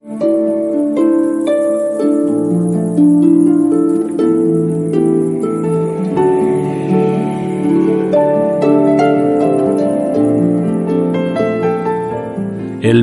[0.00, 0.12] El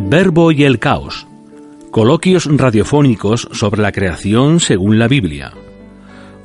[0.01, 1.27] verbo y el caos.
[1.91, 5.51] Coloquios radiofónicos sobre la creación según la Biblia.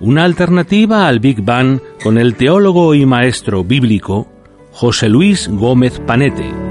[0.01, 4.27] Una alternativa al Big Bang con el teólogo y maestro bíblico
[4.73, 6.70] José Luis Gómez Panete.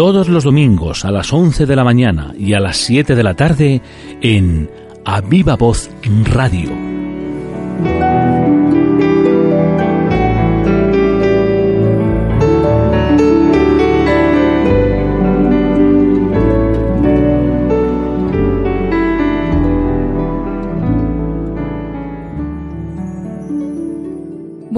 [0.00, 3.34] Todos los domingos a las 11 de la mañana y a las 7 de la
[3.34, 3.82] tarde
[4.22, 4.70] en
[5.04, 5.90] A Viva Voz
[6.24, 6.99] Radio.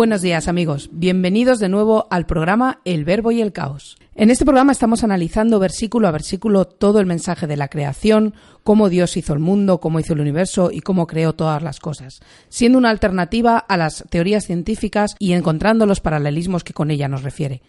[0.02, 3.96] Buenos días amigos, bienvenidos de nuevo al programa El Verbo y el Caos.
[4.16, 8.88] En este programa estamos analizando versículo a versículo todo el mensaje de la creación, cómo
[8.88, 12.78] Dios hizo el mundo, cómo hizo el universo y cómo creó todas las cosas, siendo
[12.78, 17.62] una alternativa a las teorías científicas y encontrando los paralelismos que con ella nos refiere.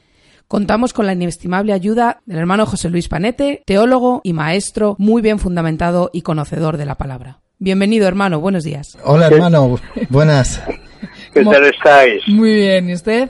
[0.48, 5.38] Contamos con la inestimable ayuda del hermano José Luis Panete, teólogo y maestro muy bien
[5.38, 7.42] fundamentado y conocedor de la palabra.
[7.59, 8.98] Bienvenido hermano, buenos días.
[9.04, 10.59] Hola hermano, buenas.
[11.34, 12.22] ¿Qué tal estáis?
[12.28, 13.30] Muy bien, ¿y usted?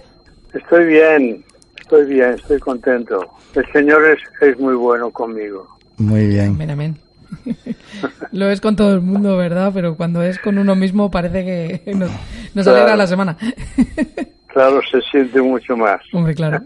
[0.54, 1.44] Estoy bien,
[1.80, 3.28] estoy bien, estoy contento.
[3.56, 5.68] El Señor es, es muy bueno conmigo.
[5.98, 6.50] Muy bien.
[6.50, 6.98] Amén, amén.
[8.32, 9.72] Lo es con todo el mundo, ¿verdad?
[9.74, 11.44] Pero cuando es con uno mismo parece
[11.86, 12.10] que nos,
[12.54, 12.78] nos Claro.
[12.80, 13.38] alegra la semana.
[14.54, 16.00] Claro, se siente mucho más.
[16.14, 16.62] Hombre, claro.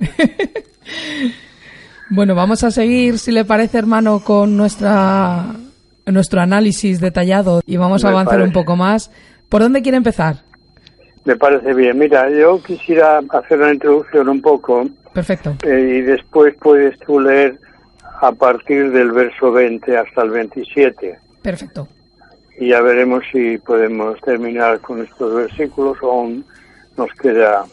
[2.09, 5.45] bueno, vamos a seguir, si le parece, hermano, con nuestra
[6.05, 9.09] nuestro análisis detallado y vamos a avanzar un poco más.
[9.47, 10.43] ¿Por dónde quiere empezar?
[11.27, 11.99] Me parece bien.
[11.99, 15.57] Mira, yo quisiera hacer una introducción un poco Perfecto.
[15.63, 17.59] eh, y después puedes tú leer
[18.21, 21.19] a partir del verso 20 hasta el 27.
[21.41, 21.89] Perfecto.
[22.57, 26.45] Y ya veremos si podemos terminar con estos versículos o aún
[26.95, 27.65] nos queda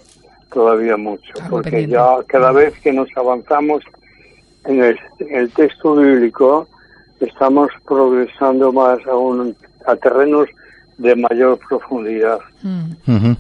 [0.53, 1.33] todavía mucho.
[1.37, 1.95] Algo Porque pendiente.
[1.95, 3.85] ya cada vez que nos avanzamos
[4.65, 6.67] en el, en el texto bíblico,
[7.21, 9.55] estamos progresando más aún
[9.87, 10.49] a terrenos
[10.99, 12.41] de mayor profundidad.
[12.63, 13.35] Mm.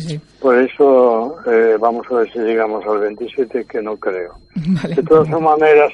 [0.00, 0.20] sí.
[0.40, 4.34] Por eso eh, vamos a ver si llegamos al 27, que no creo.
[4.54, 4.94] Vale.
[4.96, 5.92] De todas maneras,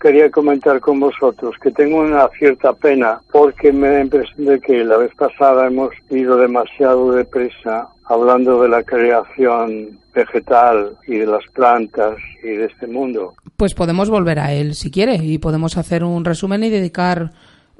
[0.00, 4.84] quería comentar con vosotros que tengo una cierta pena porque me da impresión de que
[4.84, 11.44] la vez pasada hemos ido demasiado deprisa hablando de la creación vegetal y de las
[11.54, 13.34] plantas y de este mundo.
[13.56, 17.30] Pues podemos volver a él si quiere y podemos hacer un resumen y dedicar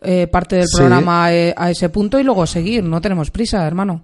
[0.03, 0.77] eh, parte del Sí.
[0.79, 2.85] programa a, eh, a ese punto y luego seguir.
[2.85, 4.03] No tenemos prisa, hermano.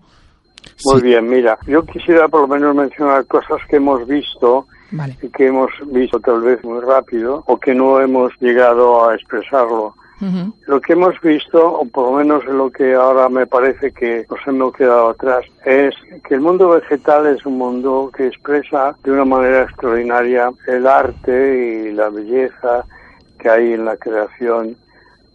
[0.85, 1.07] Muy Sí.
[1.07, 5.17] bien, mira, yo quisiera por lo menos mencionar cosas que hemos visto Vale.
[5.23, 9.95] y que hemos visto tal vez muy rápido o que no hemos llegado a expresarlo.
[10.67, 14.39] Lo que hemos visto, o por lo menos lo que ahora me parece que nos
[14.47, 15.95] hemos quedado atrás, es
[16.27, 21.91] que el mundo vegetal es un mundo que expresa de una manera extraordinaria el arte
[21.91, 22.87] y la belleza
[23.39, 24.75] que hay en la creación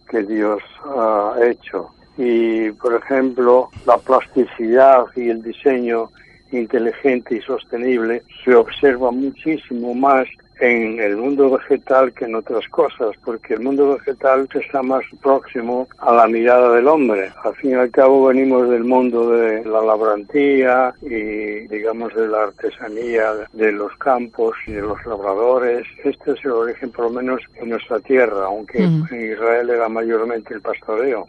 [0.08, 1.88] que Dios ha hecho.
[2.16, 6.10] Y, por ejemplo, la plasticidad y el diseño
[6.50, 10.26] inteligente y sostenible se observa muchísimo más
[10.62, 15.88] en el mundo vegetal que en otras cosas, porque el mundo vegetal está más próximo
[15.98, 17.32] a la mirada del hombre.
[17.42, 22.44] Al fin y al cabo venimos del mundo de la labrantía y digamos de la
[22.44, 25.84] artesanía de los campos y de los labradores.
[26.04, 30.54] Este es el origen por lo menos en nuestra tierra, aunque en Israel era mayormente
[30.54, 31.26] el pastoreo.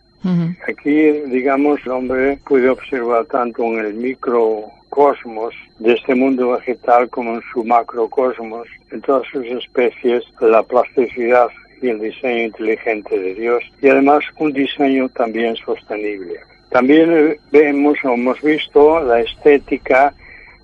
[0.67, 7.35] Aquí, digamos, el hombre puede observar tanto en el microcosmos de este mundo vegetal como
[7.35, 11.49] en su macrocosmos, en todas sus especies, la plasticidad
[11.81, 16.39] y el diseño inteligente de Dios y además un diseño también sostenible.
[16.69, 20.13] También eh, vemos o hemos visto la estética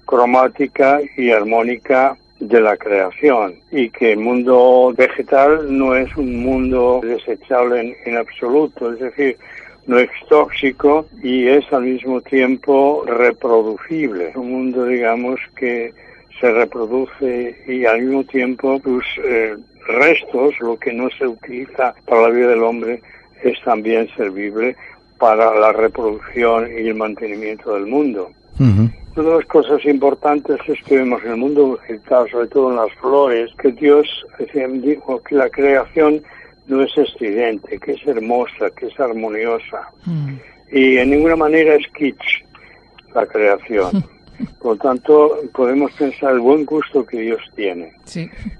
[0.05, 7.01] cromática y armónica de la creación y que el mundo vegetal no es un mundo
[7.03, 9.37] desechable en, absoluto, es decir,
[9.87, 14.31] no es tóxico y es al mismo tiempo reproducible.
[14.35, 15.93] Un mundo, digamos, que
[16.39, 19.57] se reproduce y al mismo tiempo sus eh,
[19.87, 23.01] restos, lo que no se utiliza para la vida del hombre,
[23.43, 24.75] es también servible
[25.17, 28.31] para la reproducción y el mantenimiento del mundo.
[28.59, 32.75] Una de las cosas importantes es que vemos en el mundo vegetal, sobre todo en
[32.75, 34.07] las flores, que Dios
[34.81, 36.21] dijo que la creación
[36.67, 39.89] no es estridente, que es hermosa, que es armoniosa.
[40.05, 40.35] Mm.
[40.71, 42.45] Y en ninguna manera es kitsch
[43.13, 44.03] la creación.
[44.61, 47.91] Por lo tanto, podemos pensar el buen gusto que Dios tiene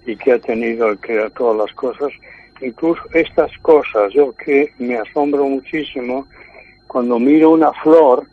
[0.06, 2.12] y que ha tenido al crear todas las cosas.
[2.62, 6.28] Incluso estas cosas, yo que me asombro muchísimo
[6.88, 8.28] cuando miro una flor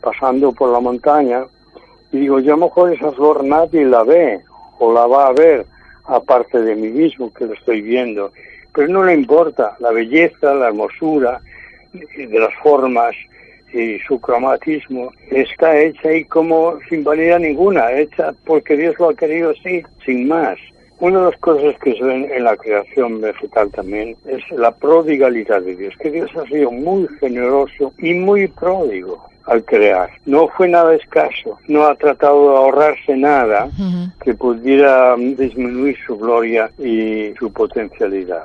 [0.00, 1.44] pasando por la montaña
[2.12, 4.40] y digo, yo a lo mejor esa flor nadie la ve
[4.78, 5.66] o la va a ver
[6.06, 8.32] aparte de mí mismo que lo estoy viendo.
[8.74, 11.40] Pero no le importa la belleza, la hermosura
[11.92, 13.14] de las formas
[13.72, 19.14] y su cromatismo está hecha ahí como sin validad ninguna, hecha porque Dios lo ha
[19.14, 20.58] querido así, sin más.
[20.98, 25.62] Una de las cosas que se ven en la creación vegetal también es la prodigalidad
[25.62, 30.10] de Dios, que Dios ha sido muy generoso y muy pródigo al crear.
[30.26, 33.68] No fue nada escaso, no ha tratado de ahorrarse nada
[34.22, 38.44] que pudiera disminuir su gloria y su potencialidad.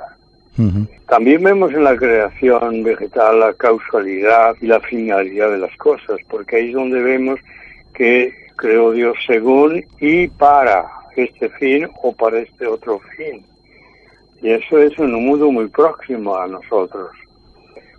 [1.06, 6.56] También vemos en la creación vegetal la causalidad y la finalidad de las cosas, porque
[6.56, 7.38] ahí es donde vemos
[7.94, 13.44] que creó Dios según y para este fin o para este otro fin.
[14.42, 17.10] Y eso es en un mundo muy próximo a nosotros.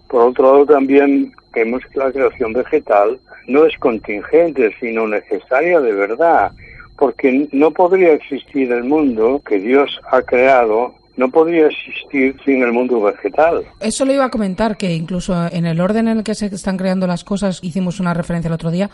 [0.08, 5.94] Por otro lado, también vemos que la creación vegetal no es contingente, sino necesaria de
[5.94, 6.52] verdad,
[6.98, 12.72] porque no podría existir el mundo que Dios ha creado no podría existir sin el
[12.72, 13.66] mundo vegetal.
[13.80, 16.78] Eso lo iba a comentar, que incluso en el orden en el que se están
[16.78, 18.90] creando las cosas, hicimos una referencia el otro día,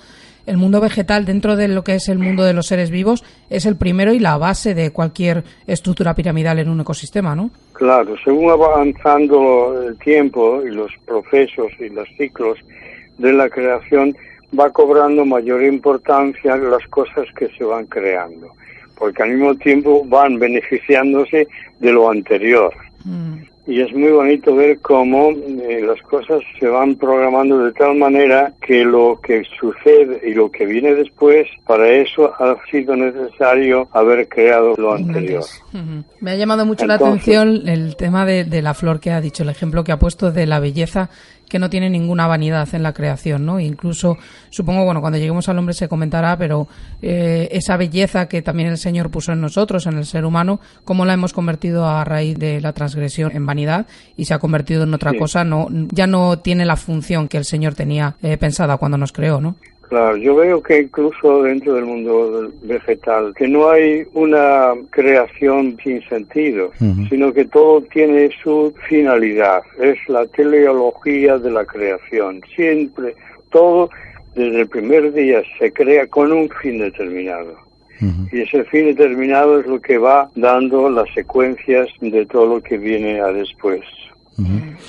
[0.46, 3.66] el mundo vegetal dentro de lo que es el mundo de los seres vivos es
[3.66, 7.50] el primero y la base de cualquier estructura piramidal en un ecosistema, ¿no?
[7.74, 12.58] Claro, según va avanzando el tiempo y los procesos y los ciclos
[13.18, 14.16] de la creación,
[14.58, 18.52] va cobrando mayor importancia las cosas que se van creando
[19.04, 21.48] porque al mismo tiempo van beneficiándose
[21.80, 22.74] de lo anterior.
[23.04, 23.40] Mm.
[23.66, 28.52] Y es muy bonito ver cómo eh, las cosas se van programando de tal manera
[28.62, 34.28] que lo que sucede y lo que viene después, para eso ha sido necesario haber
[34.28, 35.44] creado lo anterior.
[36.20, 39.44] Me ha llamado mucho la atención el tema de, de la flor que ha dicho,
[39.44, 41.10] el ejemplo que ha puesto de la belleza
[41.48, 43.60] que no tiene ninguna vanidad en la creación, ¿no?
[43.60, 44.18] Incluso,
[44.50, 46.68] supongo, bueno, cuando lleguemos al hombre se comentará, pero
[47.02, 51.06] eh, esa belleza que también el Señor puso en nosotros, en el ser humano, cómo
[51.06, 53.86] la hemos convertido a raíz de la transgresión en vanidad
[54.18, 57.46] y se ha convertido en otra cosa, no, ya no tiene la función que el
[57.46, 59.56] Señor tenía eh, pensada cuando nos creó, ¿no?
[59.94, 66.02] Claro, yo veo que incluso dentro del mundo vegetal, que no hay una creación sin
[66.10, 66.72] sentido,
[67.12, 69.62] sino que todo tiene su finalidad.
[69.80, 72.42] Es la teleología de la creación.
[72.56, 73.14] Siempre,
[73.52, 73.92] todo
[74.34, 77.56] desde el primer día se crea con un fin determinado.
[78.32, 82.80] Y ese fin determinado es lo que va dando las secuencias de todo lo que
[82.80, 83.82] viene a después.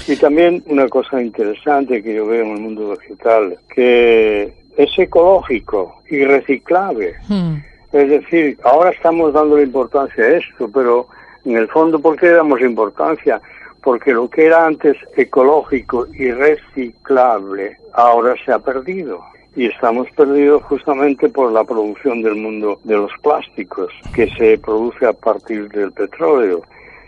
[0.08, 6.00] Y también una cosa interesante que yo veo en el mundo vegetal, que es ecológico
[6.08, 7.14] y reciclable.
[7.28, 7.56] Hmm.
[7.92, 11.06] Es decir, ahora estamos dando importancia a esto, pero
[11.44, 13.40] en el fondo, ¿por qué damos importancia?
[13.82, 19.22] Porque lo que era antes ecológico y reciclable ahora se ha perdido.
[19.56, 25.06] Y estamos perdidos justamente por la producción del mundo de los plásticos, que se produce
[25.06, 26.62] a partir del petróleo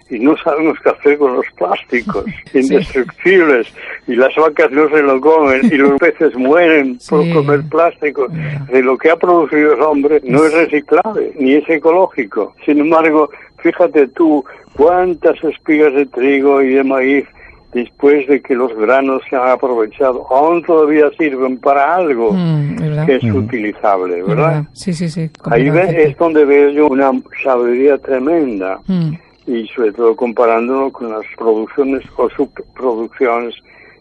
[0.08, 3.66] y no sabemos qué hacer con los plásticos indestructibles
[4.06, 8.28] y las vacas no se lo comen y los peces mueren por comer plástico.
[8.70, 12.54] De lo que ha producido el hombre no es reciclable ni es ecológico.
[12.64, 14.44] Sin embargo, fíjate tú
[14.74, 17.24] cuántas espigas de trigo y de maíz
[17.72, 23.16] después de que los granos se han aprovechado, aún todavía sirven para algo mm, que
[23.16, 23.36] es mm.
[23.36, 24.64] utilizable, ¿verdad?
[24.72, 25.28] Sí, sí, sí.
[25.50, 28.80] Ahí es donde veo yo una sabiduría tremenda.
[28.86, 33.54] Mm y sobre todo comparándolo con las producciones o subproducciones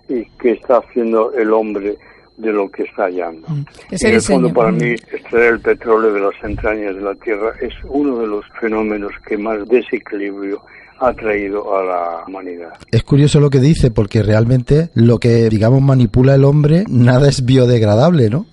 [0.10, 1.98] y que está haciendo el hombre
[2.38, 3.48] de lo que está hallando.
[3.48, 3.66] Mm.
[3.92, 7.74] en el fondo, para mí, extraer el petróleo de las entrañas de la Tierra es
[7.86, 10.62] uno de los fenómenos que más desequilibrio
[11.00, 12.74] ha traído a la humanidad.
[12.92, 17.46] Es curioso lo que dice, porque realmente lo que, digamos, manipula el hombre, nada es
[17.46, 18.46] biodegradable, ¿no?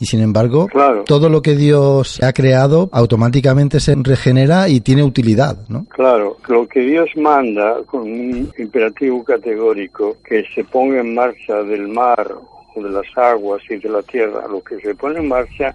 [0.00, 1.04] Y sin embargo, Claro.
[1.04, 5.86] todo lo que Dios ha creado automáticamente se regenera y tiene utilidad, ¿no?
[5.86, 11.88] Claro, lo que Dios manda con un imperativo categórico que se ponga en marcha del
[11.88, 12.32] mar
[12.74, 15.74] o de las aguas y de la tierra, lo que se pone en marcha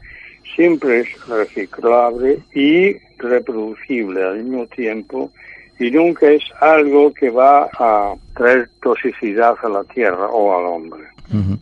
[0.55, 5.31] siempre es reciclable y reproducible al mismo tiempo
[5.79, 11.12] y nunca es algo que va a traer toxicidad a la tierra o al hombre.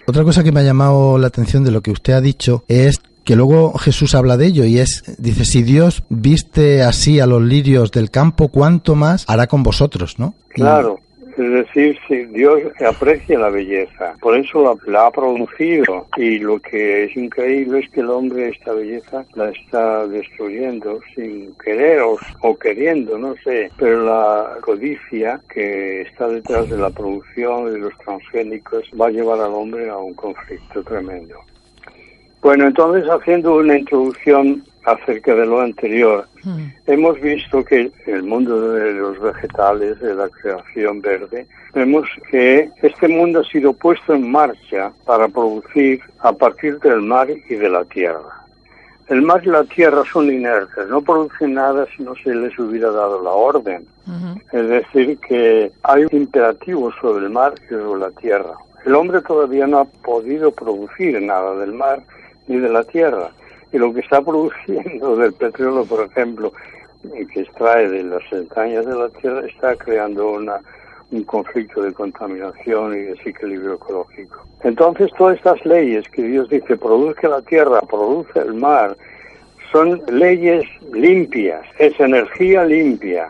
[0.07, 2.99] Otra cosa que me ha llamado la atención de lo que usted ha dicho es
[3.23, 7.41] que luego Jesús habla de ello y es, dice, si Dios viste así a los
[7.41, 10.33] lirios del campo, ¿cuánto más hará con vosotros, no?
[10.51, 10.99] Y- Claro,
[11.41, 16.59] es decir, si Dios aprecia la belleza, por eso la, la ha producido y lo
[16.59, 22.17] que es increíble es que el hombre esta belleza la está destruyendo sin querer o,
[22.41, 27.97] o queriendo, no sé, pero la codicia que está detrás de la producción de los
[27.99, 31.35] transgénicos va a llevar al hombre a un conflicto tremendo.
[32.41, 36.27] Bueno, entonces haciendo una introducción acerca de lo anterior,
[36.87, 43.07] hemos visto que el mundo de los vegetales, de la creación verde, vemos que este
[43.07, 47.85] mundo ha sido puesto en marcha para producir a partir del mar y de la
[47.85, 48.41] tierra.
[49.07, 52.91] El mar y la tierra son inertes, no producen nada si no se les hubiera
[52.91, 53.85] dado la orden.
[54.51, 58.53] Es decir, que hay un imperativo sobre el mar y sobre la tierra.
[58.85, 62.01] El hombre todavía no ha podido producir nada del mar
[62.47, 63.31] ni de la tierra.
[63.71, 66.51] Y lo que está produciendo del petróleo, por ejemplo,
[67.03, 70.59] y que extrae de las entrañas de la tierra, está creando una,
[71.11, 74.45] un conflicto de contaminación y desequilibrio ecológico.
[74.63, 78.95] Entonces, todas estas leyes que Dios dice, produzca la tierra, produce el mar,
[79.71, 83.29] son leyes limpias, es energía limpia.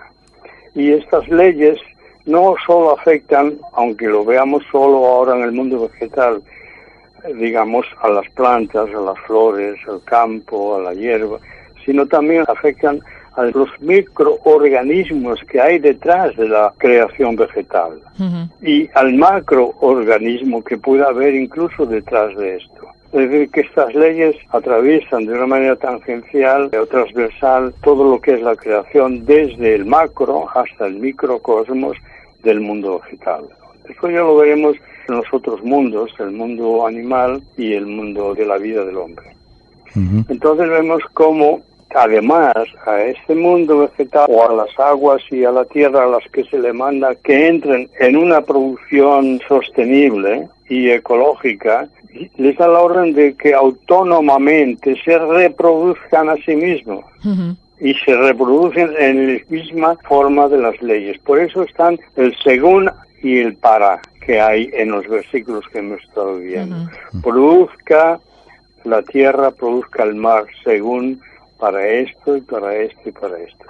[0.74, 1.80] Y estas leyes
[2.26, 6.50] no solo afectan, aunque lo veamos solo ahora en el mundo vegetal, eh,
[7.36, 11.40] digamos, a las plantas, a las flores, al campo, a la hierba,
[11.86, 13.01] sino también afectan
[13.36, 18.01] a los microorganismos que hay detrás de la creación vegetal
[18.62, 22.88] y al macroorganismo que pueda haber incluso detrás de esto.
[23.13, 28.36] Es decir, que estas leyes atraviesan de una manera tangencial o transversal todo lo que
[28.36, 31.98] es la creación desde el macro hasta el microcosmos
[32.44, 33.46] del mundo vegetal.
[33.90, 34.78] Esto ya lo veremos
[35.12, 39.27] los otros mundos, el mundo animal y el mundo de la vida del hombre.
[40.30, 41.62] Entonces vemos cómo,
[41.94, 42.53] además,
[42.86, 46.46] a este mundo vegetal o a las aguas y a la tierra a las que
[46.46, 51.89] se le manda que entren en una producción sostenible y ecológica,
[52.38, 57.06] les da la orden de que autónomamente se reproduzcan a sí mismos
[57.80, 61.18] y se reproducen en la misma forma de las leyes.
[61.20, 62.89] Por eso están el según
[63.22, 66.90] y el para que hay en los versículos que hemos estado viendo.
[67.24, 68.20] Produzca
[68.84, 71.22] la tierra, produzca el mar, según
[71.58, 73.66] para esto y para esto y para esto.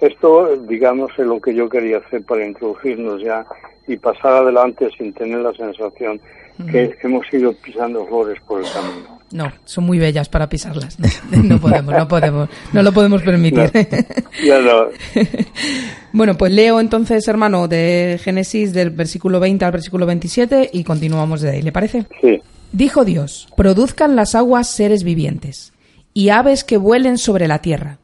[0.00, 3.46] Esto, digamos, es lo que yo quería hacer para introducirnos ya
[3.86, 6.20] y pasar adelante sin tener la sensación
[6.66, 9.20] que hemos ido pisando flores por el camino.
[9.32, 10.96] No, son muy bellas para pisarlas.
[11.30, 13.70] No, podemos, no podemos, no lo podemos permitir.
[14.44, 14.58] Ya
[16.12, 21.40] Bueno, pues leo entonces, hermano, de Génesis del versículo 20 al versículo 27 y continuamos
[21.40, 22.06] de ahí, ¿le parece?
[22.20, 22.40] sí.
[22.72, 25.74] Dijo Dios, produzcan las aguas seres vivientes,
[26.14, 27.98] y aves que vuelen sobre la tierra,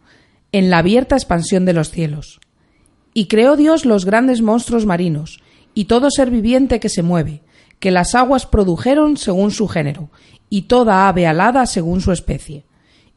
[0.53, 2.39] en la abierta expansión de los cielos.
[3.15, 5.41] Y creó Dios los grandes monstruos marinos,
[5.73, 7.41] y todo ser viviente que se mueve,
[7.81, 10.11] que las aguas produjeron según su género,
[10.51, 12.65] y toda ave alada según su especie.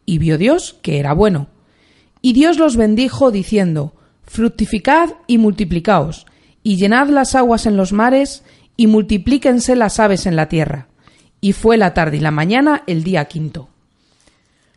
[0.05, 1.47] Y vio Dios que era bueno.
[2.21, 6.25] Y Dios los bendijo, diciendo, Fructificad y multiplicaos,
[6.63, 8.43] y llenad las aguas en los mares,
[8.77, 10.87] y multiplíquense las aves en la tierra.
[11.39, 13.69] Y fue la tarde y la mañana el día quinto.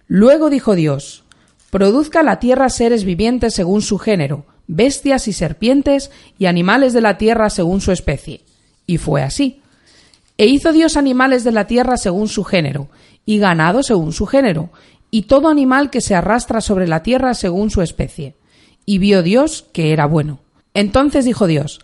[0.06, 1.24] Luego dijo Dios,
[1.70, 7.18] Produzca la tierra seres vivientes según su género, bestias y serpientes, y animales de la
[7.18, 8.42] tierra según su especie.
[8.86, 9.60] Y fue así.
[10.36, 12.88] E hizo Dios animales de la tierra según su género,
[13.24, 14.70] y ganado según su género,
[15.10, 18.34] y todo animal que se arrastra sobre la tierra según su especie.
[18.84, 20.40] Y vio Dios que era bueno.
[20.74, 21.80] Entonces dijo Dios,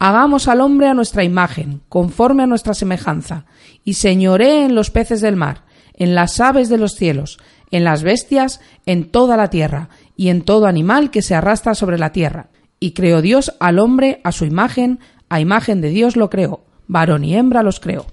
[0.00, 3.44] Hagamos al hombre a nuestra imagen, conforme a nuestra semejanza,
[3.84, 5.62] y señoree en los peces del mar,
[5.94, 7.38] en las aves de los cielos,
[7.70, 11.98] en las bestias, en toda la tierra, y en todo animal que se arrastra sobre
[11.98, 12.48] la tierra.
[12.80, 17.24] Y creó Dios al hombre a su imagen, a imagen de Dios lo creó, varón
[17.24, 18.06] y hembra los creó.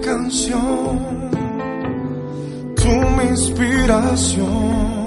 [0.00, 1.30] canción,
[2.76, 4.99] tú mi inspiración.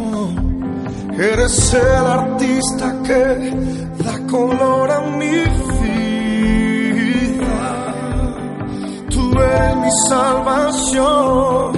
[1.18, 3.52] Eres el artista que
[4.04, 5.44] da color a mi
[5.84, 7.54] vida.
[9.10, 11.78] Tú eres mi salvación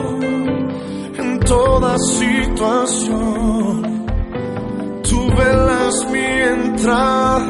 [1.18, 3.26] en toda situación.
[5.04, 7.46] Tú velas mi entrada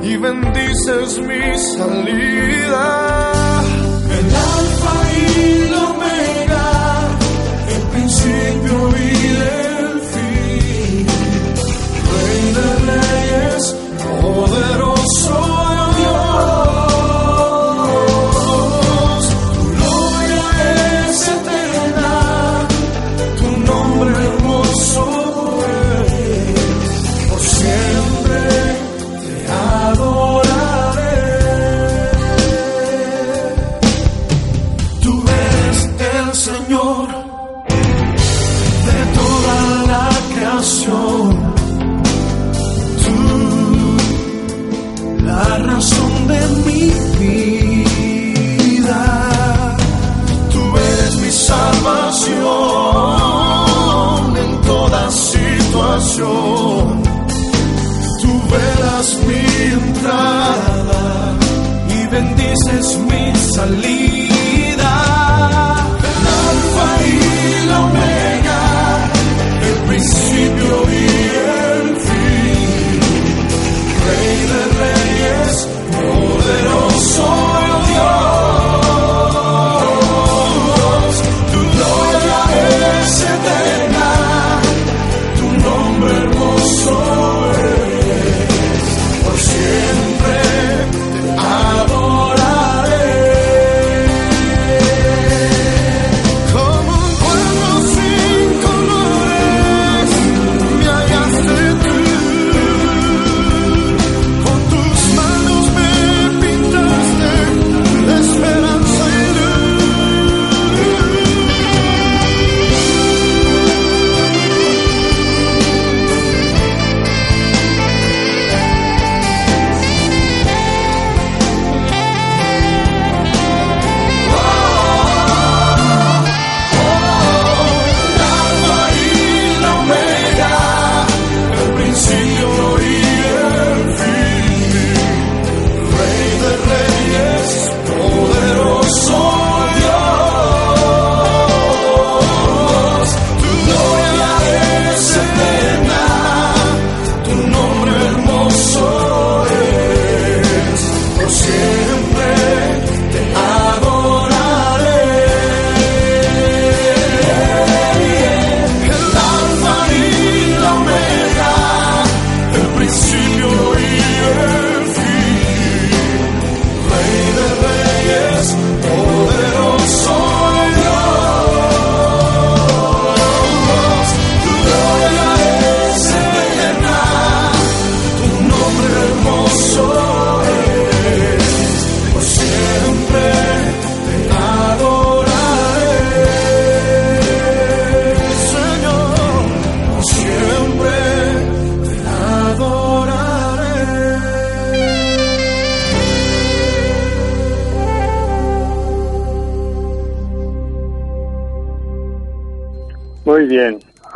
[0.00, 2.86] y bendices mi salida.
[4.10, 4.26] El
[36.42, 37.06] Señor
[38.88, 39.58] de toda
[39.92, 41.24] la creación.
[43.04, 43.16] Tú,
[45.24, 46.84] la razón de mi
[47.20, 49.02] vida.
[50.52, 52.36] Tú eres mi salvación
[54.44, 56.84] en toda situación.
[58.20, 59.44] Tú velas mi
[59.78, 61.04] entrada
[61.88, 64.21] y bendices mi salida.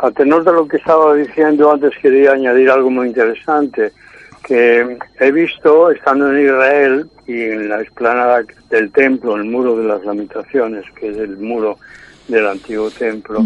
[0.07, 3.91] A tenor de lo que estaba diciendo antes, quería añadir algo muy interesante,
[4.41, 9.83] que he visto, estando en Israel y en la explanada del templo, el muro de
[9.83, 11.77] las lamentaciones, que es el muro
[12.29, 13.43] del antiguo templo,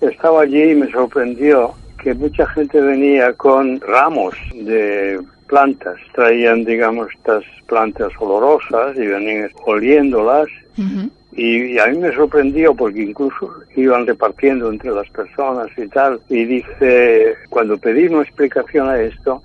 [0.00, 7.08] estaba allí y me sorprendió que mucha gente venía con ramos de plantas, traían, digamos,
[7.12, 10.48] estas plantas olorosas y venían oliéndolas.
[10.78, 16.20] Y, y a mí me sorprendió porque incluso iban repartiendo entre las personas y tal.
[16.28, 19.40] Y dice, cuando pedí una explicación a esto,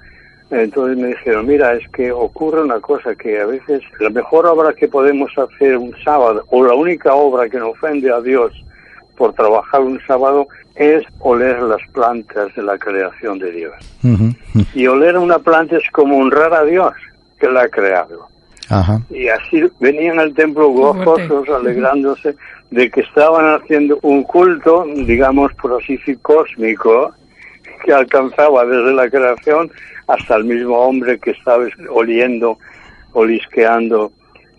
[0.50, 4.74] entonces me dijeron, mira, es que ocurre una cosa que a veces la mejor obra
[4.74, 8.52] que podemos hacer un sábado, o la única obra que no ofende a Dios
[9.16, 13.74] por trabajar un sábado, es oler las plantas de la creación de Dios.
[14.74, 16.94] Y oler una planta es como honrar a Dios
[17.40, 18.33] que la ha creado.
[18.80, 19.02] Ajá.
[19.10, 22.36] Y así venían al templo gozosos, alegrándose
[22.72, 27.14] de que estaban haciendo un culto, digamos por así cósmico,
[27.86, 29.72] que alcanzaba desde la creación
[30.08, 32.58] hasta el mismo hombre que estaba oliendo,
[33.14, 34.12] olisqueando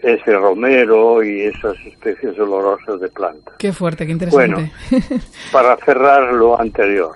[0.04, 3.54] es el romero y esas especies olorosas de plantas.
[3.58, 5.20] Qué fuerte, qué Bueno, interesante.
[5.50, 7.12] para cerrar lo anterior.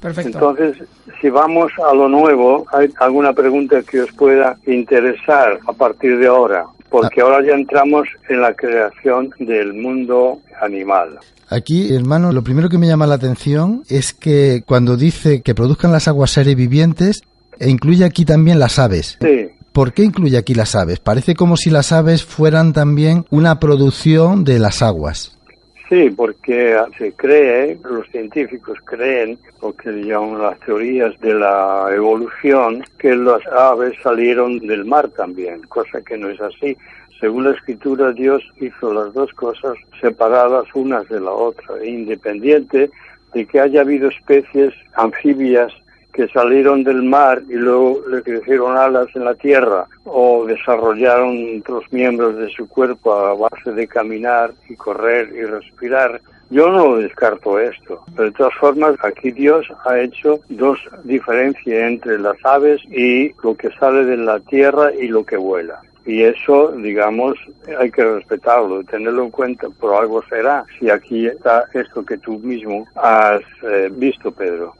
[0.00, 0.38] Perfecto.
[0.38, 0.88] Entonces,
[1.20, 6.26] si vamos a lo nuevo, ¿hay alguna pregunta que os pueda interesar a partir de
[6.26, 6.64] ahora?
[6.88, 11.18] Porque ahora ya entramos en la creación del mundo animal.
[11.50, 15.92] Aquí, hermano, lo primero que me llama la atención es que cuando dice que produzcan
[15.92, 17.22] las aguas seres vivientes,
[17.58, 19.18] e incluye aquí también las aves.
[19.20, 20.98] Sí, ¿Por qué incluye aquí las aves?
[20.98, 25.37] Parece como si las aves fueran también una producción de las aguas.
[25.88, 32.84] Sí, porque se cree, los científicos creen, lo que llaman las teorías de la evolución,
[32.98, 36.76] que las aves salieron del mar también, cosa que no es así.
[37.20, 42.90] Según la escritura, Dios hizo las dos cosas separadas unas de la otra, independiente
[43.34, 45.72] de que haya habido especies anfibias
[46.18, 51.84] que salieron del mar y luego le crecieron alas en la tierra o desarrollaron otros
[51.92, 56.20] miembros de su cuerpo a base de caminar y correr y respirar.
[56.50, 62.18] Yo no descarto esto, pero de todas formas aquí Dios ha hecho dos diferencias entre
[62.18, 65.80] las aves y lo que sale de la tierra y lo que vuela.
[66.08, 67.34] Y eso, digamos,
[67.78, 72.38] hay que respetarlo, tenerlo en cuenta, por algo será, si aquí está esto que tú
[72.38, 74.74] mismo has eh, visto, Pedro.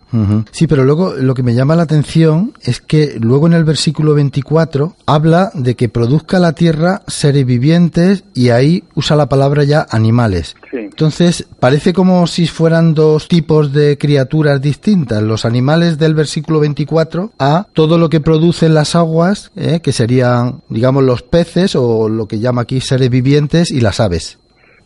[0.52, 4.14] Sí, pero luego lo que me llama la atención es que luego en el versículo
[4.14, 9.86] 24 habla de que produzca la tierra seres vivientes y ahí usa la palabra ya
[9.90, 10.56] animales.
[10.70, 10.76] Sí.
[10.76, 17.32] Entonces, parece como si fueran dos tipos de criaturas distintas, los animales del versículo 24
[17.38, 22.26] a todo lo que producen las aguas, eh, que serían, digamos, los peces o lo
[22.26, 24.38] que llama aquí seres vivientes y las aves.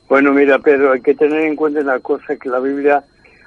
[0.08, 3.02] Bueno, mira, Pedro, hay que tener en cuenta una cosa que la Biblia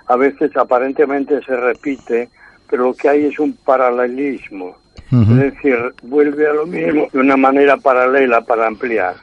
[0.07, 2.29] a veces aparentemente se repite,
[2.69, 4.75] pero lo que hay es un paralelismo.
[5.11, 9.15] Es decir, vuelve a lo mismo de una manera paralela para ampliar.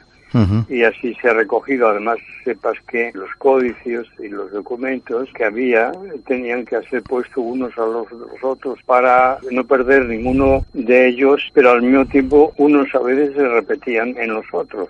[0.69, 1.87] Y así se ha recogido.
[1.87, 5.91] Además, sepas que los códices y los documentos que había
[6.27, 11.41] tenían que ser puestos unos a los, los otros para no perder ninguno de ellos,
[11.53, 14.89] pero al mismo tiempo unos a veces se repetían en los otros.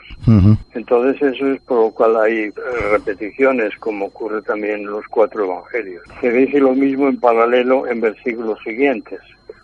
[0.73, 2.53] Entonces eso es por lo cual hay eh,
[2.91, 6.03] repeticiones, como ocurre también en los cuatro evangelios.
[6.19, 9.19] Se dice lo mismo en paralelo en versículos siguientes,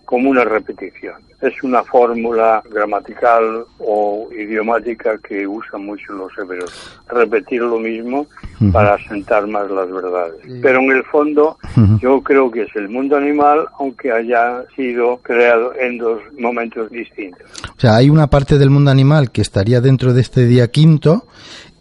[0.10, 1.14] como una repetición.
[1.40, 7.00] Es una fórmula gramatical o idiomática que usan mucho los hebreos.
[7.08, 8.26] Repetir lo mismo
[8.74, 10.34] para asentar más las verdades.
[10.64, 11.60] Pero en el fondo
[12.02, 17.44] yo creo que es el mundo animal, aunque haya sido creado en dos momentos distintos.
[17.78, 21.28] O sea, hay una parte del mundo animal que estaría dentro de este día quinto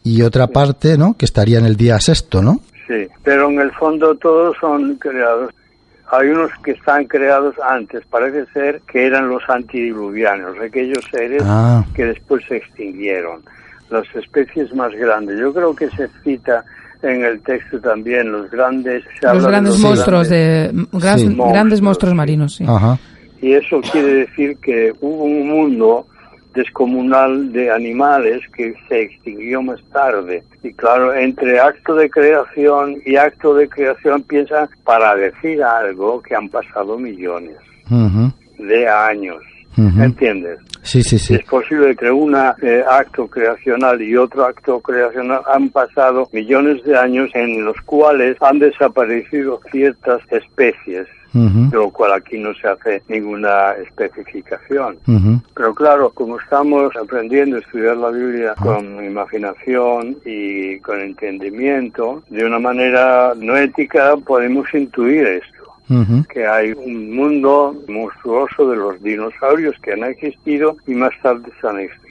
[0.04, 1.16] y otra parte, ¿no?
[1.16, 2.60] Que estaría en el día sexto, ¿no?
[2.86, 5.50] Sí, pero en el fondo todos son creados.
[6.10, 11.84] Hay unos que están creados antes, parece ser que eran los antidiluvianos, aquellos seres Ah.
[11.94, 13.42] que después se extinguieron,
[13.90, 15.38] las especies más grandes.
[15.38, 16.64] Yo creo que se cita
[17.02, 19.04] en el texto también los grandes...
[19.20, 21.24] se Los habla de grandes los monstruos grandes- de gran- Sí.
[21.26, 22.64] grandes Monstruos, monstruos marinos, sí.
[22.66, 22.98] Ajá.
[23.40, 26.06] Y eso quiere decir que hubo un mundo
[26.54, 30.42] descomunal de animales que se extinguió más tarde.
[30.62, 36.34] Y claro, entre acto de creación y acto de creación piensa para decir algo que
[36.34, 37.56] han pasado millones
[38.58, 39.42] de años.
[39.76, 40.58] ¿Entiendes?
[40.82, 41.34] Sí, sí, sí.
[41.34, 47.30] Es posible que un acto creacional y otro acto creacional han pasado millones de años
[47.34, 53.72] en los cuales han desaparecido ciertas especies, De lo cual aquí no se hace ninguna
[53.72, 54.96] especificación.
[55.54, 62.44] Pero claro, como estamos aprendiendo a estudiar la Biblia con imaginación y con entendimiento, de
[62.44, 66.24] una manera no ética podemos intuir esto.
[66.32, 71.66] Que hay un mundo monstruoso de los dinosaurios que han existido y más tarde se
[71.66, 72.08] han extinguido.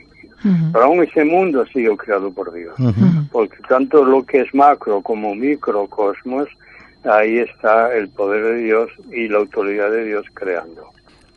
[0.72, 2.74] Pero aún ese mundo ha sido creado por Dios.
[3.32, 6.48] Porque tanto lo que es macro como microcosmos,
[7.04, 10.88] ahí está el poder de Dios y la autoridad de Dios creando.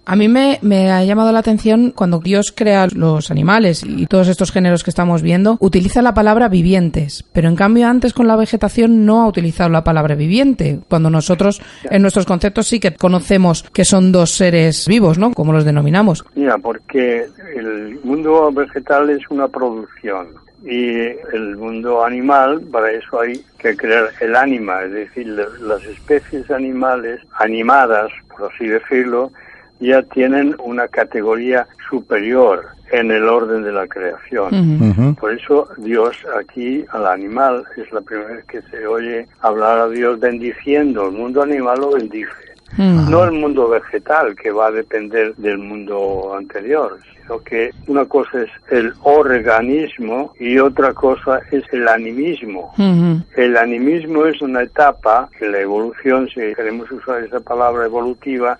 [0.03, 4.27] A mí me, me ha llamado la atención cuando Dios crea los animales y todos
[4.27, 8.35] estos géneros que estamos viendo, utiliza la palabra vivientes, pero en cambio antes con la
[8.35, 13.63] vegetación no ha utilizado la palabra viviente, cuando nosotros en nuestros conceptos sí que conocemos
[13.71, 15.33] que son dos seres vivos, ¿no?
[15.33, 16.25] Como los denominamos.
[16.35, 20.29] Mira, porque el mundo vegetal es una producción
[20.63, 20.99] y
[21.33, 26.49] el mundo animal, para eso hay que crear el ánima, es decir, la- las especies
[26.51, 29.31] animales animadas, por así decirlo,
[29.79, 34.49] ya tienen una categoría superior en el orden de la creación.
[35.15, 39.87] Por eso Dios aquí al animal es la primera vez que se oye hablar a
[39.89, 41.05] Dios bendiciendo.
[41.07, 42.31] El mundo animal lo bendice.
[43.09, 46.97] No el mundo vegetal, que va a depender del mundo anterior,
[47.31, 52.73] sino que una cosa es el organismo y otra cosa es el animismo.
[53.35, 58.57] El animismo es una etapa la evolución, si queremos usar esa palabra evolutiva,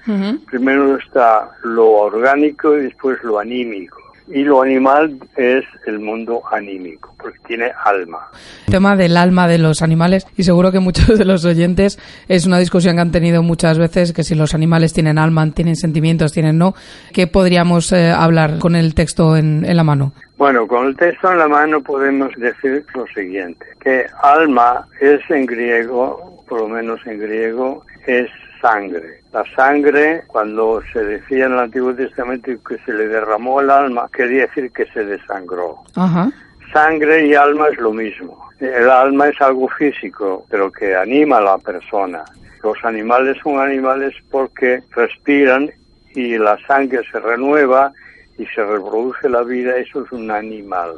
[0.49, 4.00] primero está lo orgánico y después lo anímico.
[4.27, 8.29] Y lo animal es el mundo anímico, porque tiene alma.
[8.67, 12.45] El tema del alma de los animales y seguro que muchos de los oyentes es
[12.45, 16.33] una discusión que han tenido muchas veces que si los animales tienen alma, tienen sentimientos,
[16.33, 16.73] tienen no.
[17.13, 20.13] ¿Qué podríamos eh, hablar con el texto en, en la mano?
[20.37, 25.45] Bueno, con el texto en la mano podemos decir lo siguiente, que alma es en
[25.45, 28.27] griego, por lo menos en griego, es
[28.61, 29.21] sangre.
[29.33, 34.09] La sangre, cuando se decía en el Antiguo Testamento que se le derramó el alma,
[34.13, 35.79] quería decir que se desangró.
[35.95, 36.31] Ajá.
[36.71, 38.49] Sangre y alma es lo mismo.
[38.59, 42.23] El alma es algo físico, pero que anima a la persona.
[42.63, 45.69] Los animales son animales porque respiran
[46.13, 47.91] y la sangre se renueva
[48.37, 50.93] y se reproduce la vida, eso es un animal.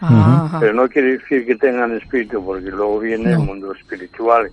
[0.00, 0.58] Ajá.
[0.58, 4.50] Pero no quiere decir que tengan espíritu, porque luego viene el mundo espiritual,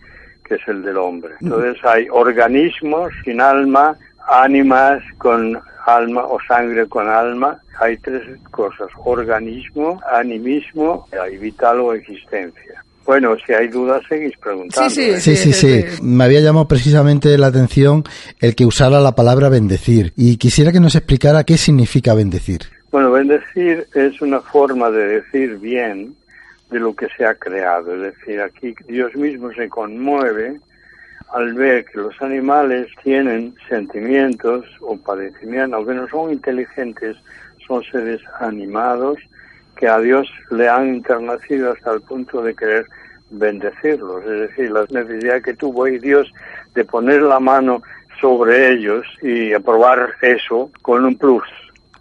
[0.47, 1.33] que es el del hombre.
[1.41, 3.95] Entonces hay organismos sin alma,
[4.27, 7.59] ánimas con alma o sangre con alma.
[7.79, 12.83] Hay tres cosas, organismo, animismo y vital o existencia.
[13.05, 14.89] Bueno, si hay dudas, seguís preguntando.
[14.89, 15.21] Sí, ¿eh?
[15.21, 15.81] Sí, sí, sí.
[15.81, 16.03] sí.
[16.03, 18.03] Me había llamado precisamente la atención
[18.41, 20.11] el que usara la palabra bendecir.
[20.17, 22.63] Y quisiera que nos explicara qué significa bendecir.
[22.91, 26.15] Bueno, bendecir es una forma de decir bien
[26.69, 27.95] de lo que se ha creado.
[27.95, 30.59] Es decir, aquí Dios mismo se conmueve
[31.33, 37.17] al ver que los animales tienen sentimientos o padecimientos, aunque no son inteligentes,
[37.67, 39.17] son seres animados
[39.75, 42.85] que a Dios le han internacido hasta el punto de querer
[43.29, 44.23] bendecirlos.
[44.23, 46.31] Es decir, la necesidad que tuvo ahí Dios
[46.73, 47.81] de poner la mano
[48.19, 51.43] sobre ellos y aprobar eso con un plus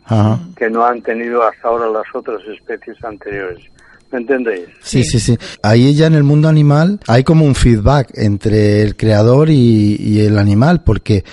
[0.05, 0.39] Ajá.
[0.57, 3.65] que no han tenido hasta ahora las otras especies anteriores.
[4.13, 4.67] ¿Me entendéis?
[4.81, 5.37] Sí, sí, sí.
[5.63, 10.21] Ahí ya en el mundo animal hay como un feedback entre el creador y, y
[10.21, 11.25] el animal, porque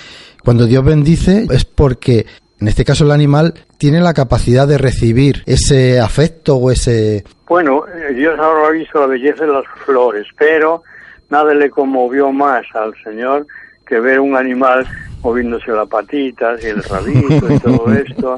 [0.44, 2.26] cuando Dios bendice es porque,
[2.60, 7.24] en este caso el animal, tiene la capacidad de recibir ese afecto o ese...
[7.48, 10.82] Bueno, eh, Dios ahora ha visto la belleza de las flores, pero
[11.30, 13.46] nada le conmovió más al Señor
[13.86, 14.86] que ver un animal
[15.24, 18.36] moviéndose las patitas y el rabito y todo esto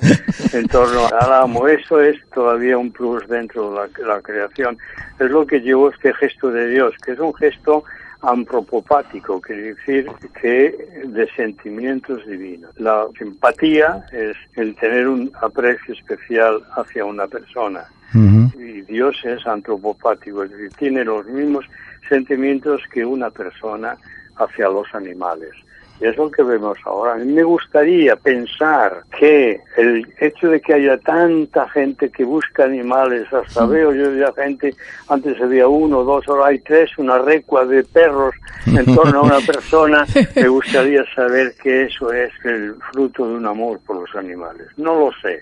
[0.53, 1.69] en torno al amo.
[1.69, 4.79] Eso es todavía un plus dentro de la, la creación.
[5.19, 7.85] Es lo que llevó este gesto de Dios, que es un gesto
[8.23, 10.07] antropopático, quiere decir
[10.41, 12.71] que de sentimientos divinos.
[12.79, 20.45] La simpatía es el tener un aprecio especial hacia una persona y Dios es antropopático,
[20.45, 21.67] es decir, tiene los mismos
[22.09, 23.97] sentimientos que una persona
[24.37, 25.51] hacia los animales.
[26.01, 27.15] Y es lo que vemos ahora.
[27.15, 32.65] A mí me gustaría pensar que el hecho de que haya tanta gente que busca
[32.65, 34.75] animales, hasta veo yo ya gente,
[35.09, 38.35] antes había uno, dos, ahora hay tres, una recua de perros
[38.67, 40.05] en torno a una persona,
[40.35, 44.67] me gustaría saber que eso es el fruto de un amor por los animales.
[44.77, 45.41] No lo sé.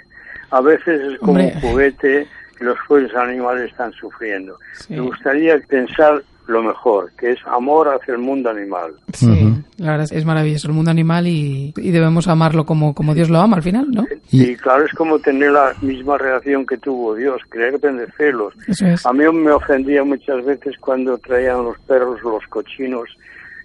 [0.50, 1.52] A veces es como Hombre.
[1.56, 2.28] un juguete
[2.60, 4.56] y los pobres animales están sufriendo.
[4.74, 4.94] Sí.
[4.94, 8.92] Me gustaría pensar lo mejor, que es amor hacia el mundo animal.
[9.14, 13.14] Sí, la verdad es, es maravilloso el mundo animal y, y debemos amarlo como, como
[13.14, 14.04] Dios lo ama al final, ¿no?
[14.30, 18.54] Y- Y claro, es como tener la misma reacción que tuvo Dios, querer bendecerlos.
[18.78, 19.04] Es.
[19.06, 23.08] A mí me ofendía muchas veces cuando traían los perros, los cochinos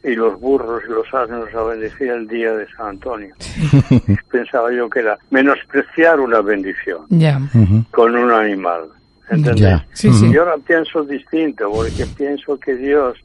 [0.03, 3.35] y los burros y los asnos a bendecir el día de San Antonio.
[4.31, 6.99] Pensaba yo que era menospreciar una bendición
[7.91, 8.83] con un animal.
[9.29, 9.61] ¿Entendés?
[9.61, 9.85] Ya.
[9.93, 10.31] Sí, sí.
[10.31, 13.17] Y ahora pienso distinto, porque pienso que Dios,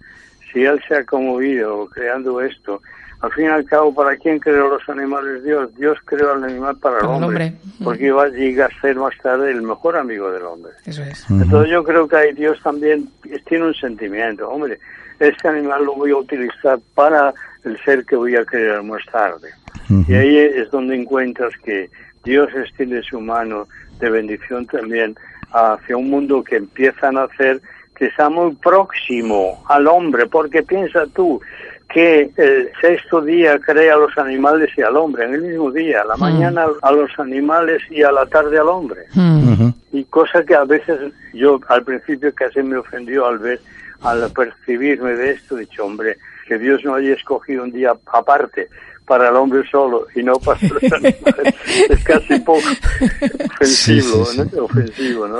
[0.52, 2.80] si Él se ha conmovido creando esto,
[3.20, 5.74] al fin y al cabo, ¿para quién creó los animales Dios?
[5.76, 7.54] Dios creó al animal para el hombre, hombre.
[7.82, 10.72] porque iba a llegar a ser más tarde el mejor amigo del hombre.
[10.84, 11.24] Eso es.
[11.30, 13.08] Entonces yo creo que ahí Dios también
[13.46, 14.78] tiene un sentimiento, hombre,
[15.18, 17.32] este animal lo voy a utilizar para
[17.64, 19.48] el ser que voy a crear más tarde.
[20.08, 21.88] Y ahí es donde encuentras que
[22.24, 23.66] Dios extiende su mano
[24.00, 25.14] de bendición también
[25.52, 27.60] hacia un mundo que empieza a nacer,
[27.96, 31.40] que está muy próximo al hombre, porque piensa tú
[31.88, 36.02] que el sexto día crea a los animales y al hombre, en el mismo día,
[36.02, 39.02] a la mañana a los animales y a la tarde al hombre.
[39.14, 39.68] Mm.
[39.92, 43.60] Y cosa que a veces yo al principio casi me ofendió al ver,
[44.02, 46.16] al percibirme de esto, he dicho, hombre,
[46.48, 48.68] que Dios no haya escogido un día aparte
[49.06, 51.54] para el hombre solo y no para los animales.
[51.90, 52.60] es casi un poco
[53.54, 54.50] ofensivo, Sí, sí, sí.
[54.56, 54.64] ¿no?
[54.64, 55.38] Ofensivo, ¿no?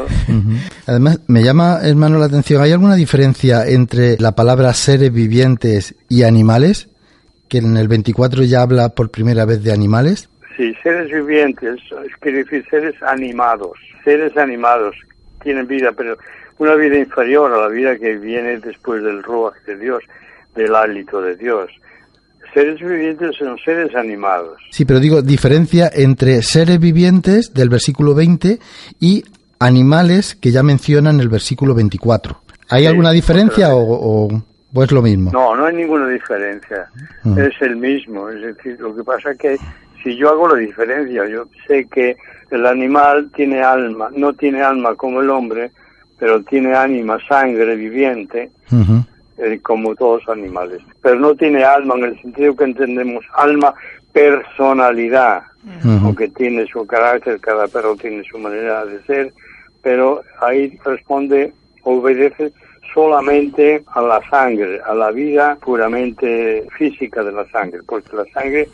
[0.87, 2.62] Además, me llama, hermano, la atención.
[2.62, 6.88] ¿Hay alguna diferencia entre la palabra seres vivientes y animales?
[7.48, 10.29] que en el 24 ya habla por primera vez de animales.
[10.57, 11.79] Sí, seres vivientes,
[12.20, 13.72] quiere decir seres animados,
[14.03, 14.96] seres animados,
[15.42, 16.16] tienen vida, pero
[16.59, 20.03] una vida inferior a la vida que viene después del ruach de Dios,
[20.57, 21.70] del hálito de Dios.
[22.54, 24.56] Seres vivientes son seres animados.
[24.70, 28.58] Sí, pero digo, diferencia entre seres vivientes del versículo 20
[29.00, 29.24] y
[29.58, 32.40] animales que ya mencionan el versículo 24.
[32.70, 33.80] ¿Hay Sí, alguna diferencia o,
[34.28, 35.30] o- o es lo mismo?
[35.32, 36.86] No, no hay ninguna diferencia.
[37.24, 37.38] Mm.
[37.38, 38.28] Es el mismo.
[38.28, 39.56] Es decir, lo que pasa es que
[40.02, 42.16] si yo hago la diferencia, yo sé que
[42.50, 45.70] el animal tiene alma, no tiene alma como el hombre,
[46.18, 49.04] pero tiene ánima, sangre viviente, Ujú.
[49.38, 50.80] Eh, como todos los animales.
[51.02, 53.74] Pero no tiene alma en el sentido que entendemos alma,
[54.12, 56.06] personalidad, Ujú.
[56.06, 59.32] aunque tiene su carácter, cada perro tiene su manera de ser,
[59.82, 62.52] pero ahí responde, obedece
[62.92, 68.68] solamente a la sangre, a la vida puramente física de la sangre, porque la sangre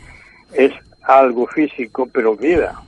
[0.53, 0.71] es
[1.03, 2.79] algo físico, pero vida.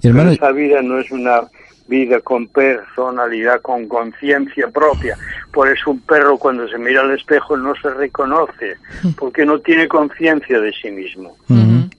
[0.00, 1.42] Y hermano, esa vida no es una
[1.88, 5.16] vida con personalidad, con conciencia propia.
[5.52, 8.76] Por eso un perro cuando se mira al espejo no se reconoce,
[9.18, 11.36] porque no tiene conciencia de sí mismo.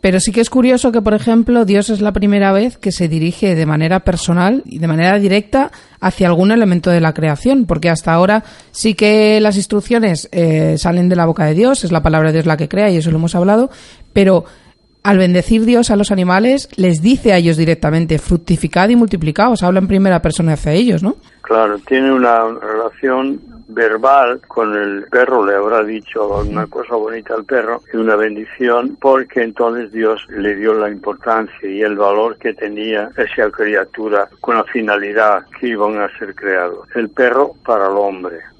[0.02, 3.08] Pero sí que es curioso que, por ejemplo, Dios es la primera vez que se
[3.08, 7.90] dirige de manera personal y de manera directa hacia algún elemento de la creación, porque
[7.90, 12.04] hasta ahora sí que las instrucciones eh, salen de la boca de Dios, es la
[12.04, 13.70] palabra de Dios la que crea y eso lo hemos hablado,
[14.12, 14.44] pero
[15.04, 19.80] al bendecir Dios a los animales, les dice a ellos directamente, fructificad y multiplicaos, habla
[19.80, 21.16] en primera persona hacia ellos, ¿no?
[21.42, 27.44] Claro, tiene una relación verbal con el perro, le habrá dicho una cosa bonita al
[27.44, 32.54] perro y una bendición, porque entonces Dios le dio la importancia y el valor que
[32.54, 36.88] tenía esa criatura con la finalidad que iban a ser creados.
[36.96, 38.53] El perro para el hombre.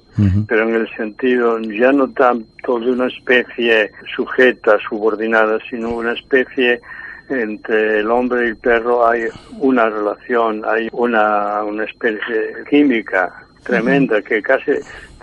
[0.46, 6.80] Pero en el sentido ya no tanto de una especie sujeta, subordinada, sino una especie
[7.28, 9.22] entre el hombre y el perro hay
[9.58, 13.32] una relación, hay una, una especie química
[13.64, 14.72] tremenda que casi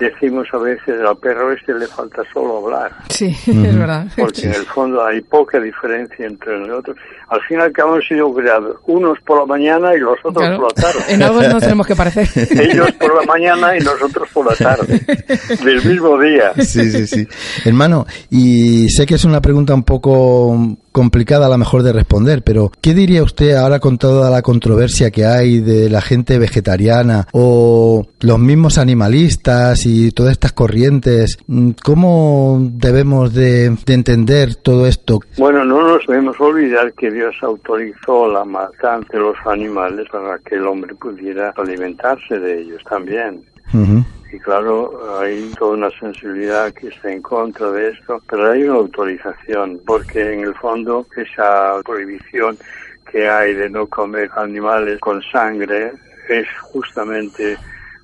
[0.06, 4.08] decimos a veces al perro este le falta solo hablar Sí, es verdad.
[4.18, 6.98] porque en el fondo hay poca diferencia entre nosotros.
[7.30, 10.36] Al fin y al cabo hemos sido creados unos por la mañana y los otros
[10.44, 11.00] Claro, por la tarde.
[11.14, 12.28] en algo nos tenemos que parecer.
[12.60, 15.00] Ellos por la mañana y nosotros por la tarde,
[15.64, 16.52] del mismo día.
[16.60, 17.28] Sí, sí, sí.
[17.66, 22.44] Hermano, y sé que es una pregunta un poco complicada a lo mejor de responder,
[22.44, 27.28] pero ¿qué diría usted ahora con toda la controversia que hay de la gente vegetariana
[27.32, 31.38] o los mismos animalistas y todas estas corrientes?
[31.48, 35.20] Mm, ¿Cómo debemos de, de entender todo esto?
[35.38, 40.56] Bueno, no nos debemos olvidar que Dios autorizó la matanza de los animales para que
[40.56, 43.44] el hombre pudiera alimentarse de ellos también.
[44.34, 48.76] Y claro, hay toda una sensibilidad que está en contra de esto, pero hay una
[48.76, 52.58] autorización, porque en el fondo esa prohibición
[53.12, 55.92] que hay de no comer animales con sangre
[56.30, 57.58] es justamente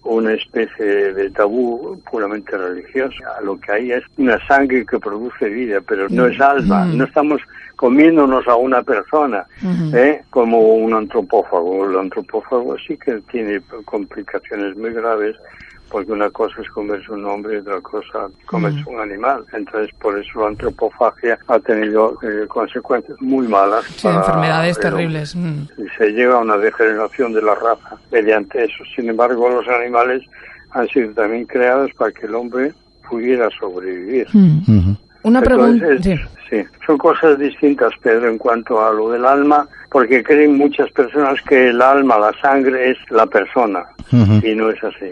[0.08, 3.18] una especie de tabú puramente religioso.
[3.44, 6.86] Lo que hay es una sangre que produce vida, pero no es alma.
[6.86, 7.42] No estamos
[7.76, 9.46] comiéndonos a una persona,
[9.94, 10.22] ¿eh?
[10.30, 11.90] como un antropófago.
[11.90, 15.36] El antropófago sí que tiene complicaciones muy graves
[15.90, 19.44] porque una cosa es comerse un hombre y otra cosa comerse un animal.
[19.54, 23.86] Entonces, por eso la antropofagia ha tenido eh, consecuencias muy malas.
[23.86, 25.36] Sí, para enfermedades terribles.
[25.36, 25.62] mm.
[25.78, 28.84] y se llega a una degeneración de la raza mediante eso.
[28.96, 30.24] Sin embargo, los animales
[30.72, 32.74] han sido también creados para que el hombre
[33.10, 34.28] pudiera sobrevivir.
[34.34, 34.98] ujú.
[35.24, 35.86] Una pregunta.
[36.02, 36.16] Sí.
[36.50, 41.42] sí, son cosas distintas, Pedro, en cuanto a lo del alma, porque creen muchas personas
[41.42, 45.12] que el alma, la sangre, es la persona, y no es así.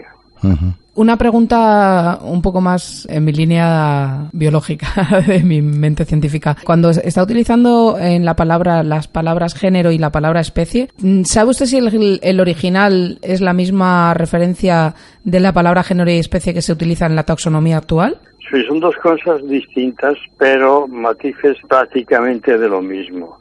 [0.94, 4.86] Una pregunta un poco más en mi línea biológica
[5.26, 6.56] de mi mente científica.
[6.64, 11.50] Cuando está utilizando en la palabra las palabras género y la palabra especie, mm, ¿sabe
[11.50, 14.94] usted si el, el original es la misma referencia
[15.24, 18.18] de la palabra género y especie que se utiliza en la taxonomía actual?
[18.50, 23.38] Sí, son dos cosas distintas, pero matices prácticamente de lo mismo.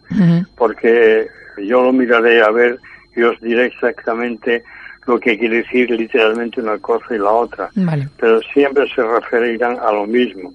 [0.58, 1.27] Porque
[1.63, 2.79] yo lo miraré a ver
[3.15, 4.63] y os diré exactamente
[5.08, 8.10] lo que quiere decir literalmente una cosa y la otra, Vale.
[8.18, 10.54] pero siempre se referirán a lo mismo,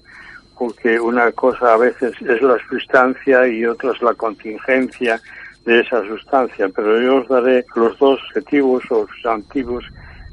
[0.58, 5.20] porque una cosa a veces es la sustancia y otra es la contingencia
[5.64, 9.84] de esa sustancia, pero yo os daré los dos adjetivos o sustantivos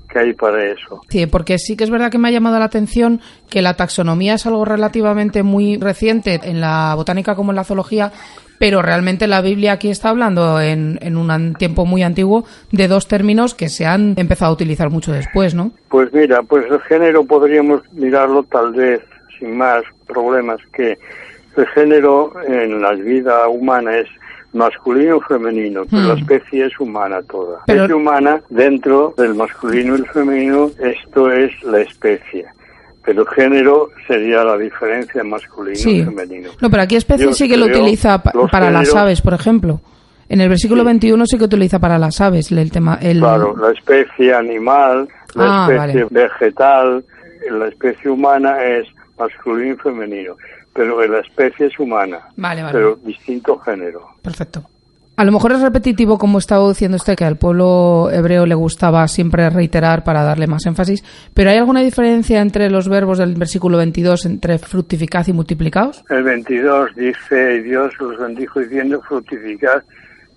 [0.09, 1.01] que hay para eso.
[1.09, 4.35] Sí, porque sí que es verdad que me ha llamado la atención que la taxonomía
[4.35, 8.11] es algo relativamente muy reciente en la botánica como en la zoología,
[8.59, 13.07] pero realmente la Biblia aquí está hablando en, en un tiempo muy antiguo de dos
[13.07, 15.71] términos que se han empezado a utilizar mucho después, ¿no?
[15.89, 19.01] Pues mira, pues el género podríamos mirarlo tal vez
[19.39, 20.97] sin más problemas que
[21.55, 24.07] El género en la vida humana es
[24.53, 26.07] masculino o femenino, pero Hmm.
[26.09, 27.61] la especie es humana toda.
[27.65, 32.45] Pero- especie humana, dentro del masculino y el femenino, esto es la especie.
[33.07, 35.99] Pero género sería la diferencia masculino Sí.
[36.01, 36.49] y femenino.
[36.59, 39.79] No, pero aquí especie sí que lo utiliza pa- para las aves, por ejemplo.
[40.27, 42.99] En el versículo 21 sí que utiliza para las aves el tema.
[43.01, 43.19] El...
[43.19, 46.07] Claro, la especie animal, la Ah, especie vale.
[46.11, 47.05] vegetal,
[47.49, 48.85] la especie humana es
[49.17, 50.35] masculino y femenino,
[50.73, 52.73] pero la especie es humana, Vale, vale.
[52.73, 54.05] pero distinto género.
[54.21, 54.63] Perfecto.
[55.19, 59.07] A lo mejor es repetitivo, como estaba diciendo usted, que al pueblo hebreo le gustaba
[59.07, 61.03] siempre reiterar para darle más énfasis,
[61.33, 66.03] pero ¿hay alguna diferencia entre los verbos del versículo 22 entre fructificad y multiplicaos?
[66.11, 69.81] El 22 dice, Dios los bendijo diciendo, fructificad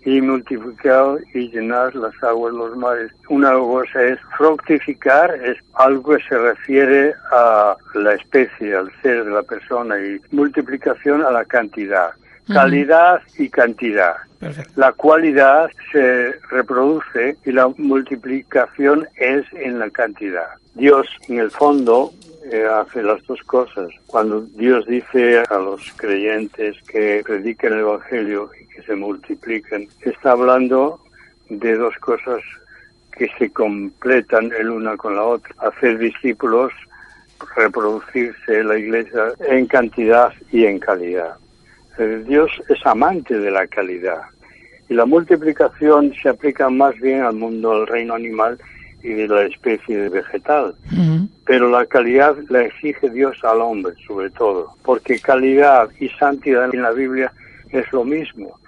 [0.07, 3.13] y multiplicad y llenad las aguas los mares.
[3.29, 9.31] Una cosa es fructificar, es algo que se refiere a la especie, al ser de
[9.31, 12.13] la persona, y multiplicación a la cantidad.
[12.53, 14.15] Calidad y cantidad.
[14.39, 14.73] Perfecto.
[14.77, 20.49] La cualidad se reproduce y la multiplicación es en la cantidad.
[20.75, 22.13] Dios, en el fondo,
[22.51, 23.89] eh, hace las dos cosas.
[24.07, 30.33] Cuando Dios dice a los creyentes que prediquen el Evangelio y que se multipliquen, está
[30.33, 31.01] hablando
[31.51, 32.41] de dos cosas
[33.13, 35.55] que se completan el una con la otra.
[35.59, 36.73] Hacer discípulos,
[37.57, 41.37] reproducirse la iglesia en cantidad y en calidad.
[42.07, 44.23] Dios es amante de la calidad
[44.89, 48.59] y la multiplicación se aplica más bien al mundo del reino animal
[49.03, 50.75] y de la especie vegetal.
[51.47, 56.83] Pero la calidad la exige Dios al hombre, sobre todo, porque calidad y santidad en
[56.83, 57.33] la Biblia
[57.71, 58.59] es lo mismo.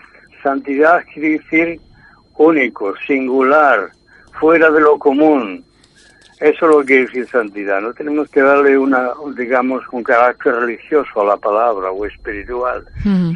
[0.43, 1.81] Santidad quiere decir
[2.37, 3.91] único, singular,
[4.41, 5.65] fuera de lo común.
[6.43, 7.81] Eso es lo que decir santidad.
[7.81, 12.85] No tenemos que darle una, digamos, un carácter religioso a la palabra o espiritual,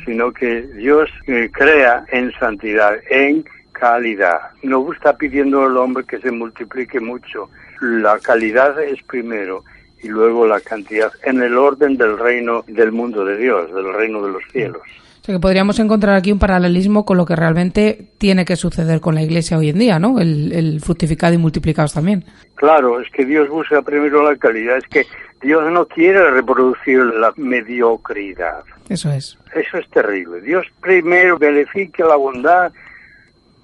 [0.05, 4.41] sino que Dios eh, crea en santidad, en calidad.
[4.65, 7.49] No está pidiendo al hombre que se multiplique mucho.
[7.81, 9.63] La calidad es primero
[10.03, 14.21] y luego la cantidad en el orden del reino del mundo de Dios, del reino
[14.27, 14.83] de los cielos.
[15.27, 19.01] O sea que podríamos encontrar aquí un paralelismo con lo que realmente tiene que suceder
[19.01, 20.21] con la iglesia hoy en día, ¿no?
[20.21, 22.25] El, el fructificado y multiplicados también.
[22.55, 25.05] Claro, es que Dios busca primero la calidad, es que
[25.43, 28.61] Dios no quiere reproducir la mediocridad.
[28.89, 29.37] Eso es.
[29.53, 30.41] Eso es terrible.
[30.43, 32.71] Dios primero beneficia la bondad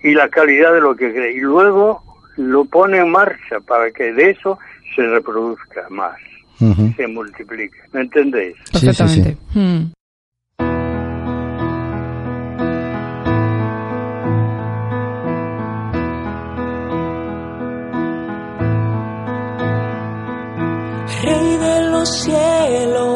[0.02, 2.02] y la calidad de lo que cree y luego
[2.38, 4.58] lo pone en marcha para que de eso
[4.96, 6.16] se reproduzca más,
[6.58, 6.92] Ujú.
[6.96, 7.78] se multiplique.
[7.92, 8.56] ¿Me entendéis?
[8.56, 8.86] Sí, sí, sí.
[8.86, 9.36] Perfectamente.
[22.04, 23.11] Cielos,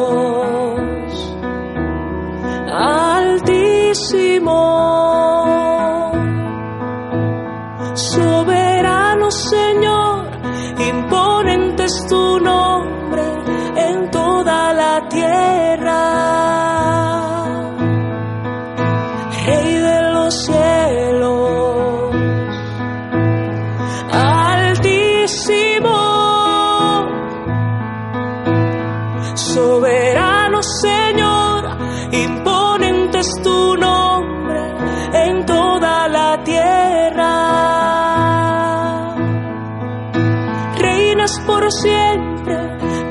[41.67, 42.55] por siempre,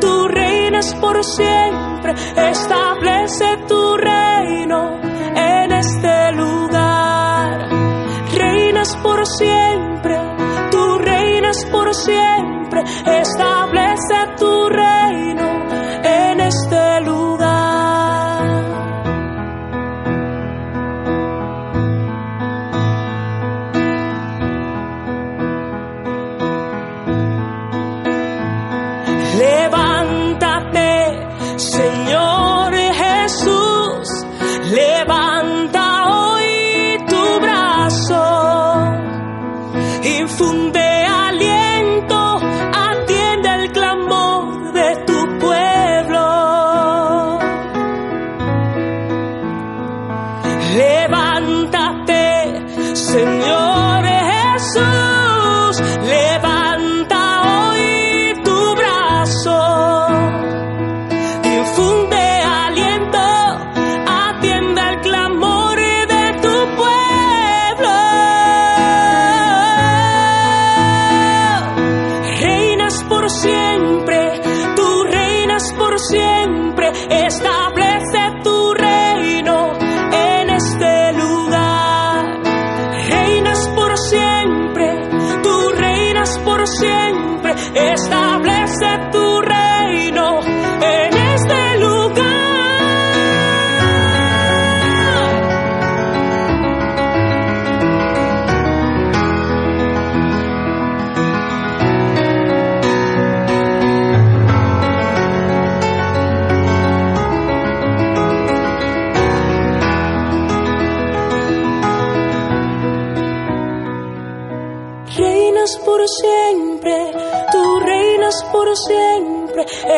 [0.01, 2.15] tú reinas por siempre,
[2.51, 7.69] establece tu reino en este lugar.
[8.35, 10.19] Reinas por siempre,
[10.71, 12.83] tú reinas por siempre,
[13.21, 15.46] establece tu reino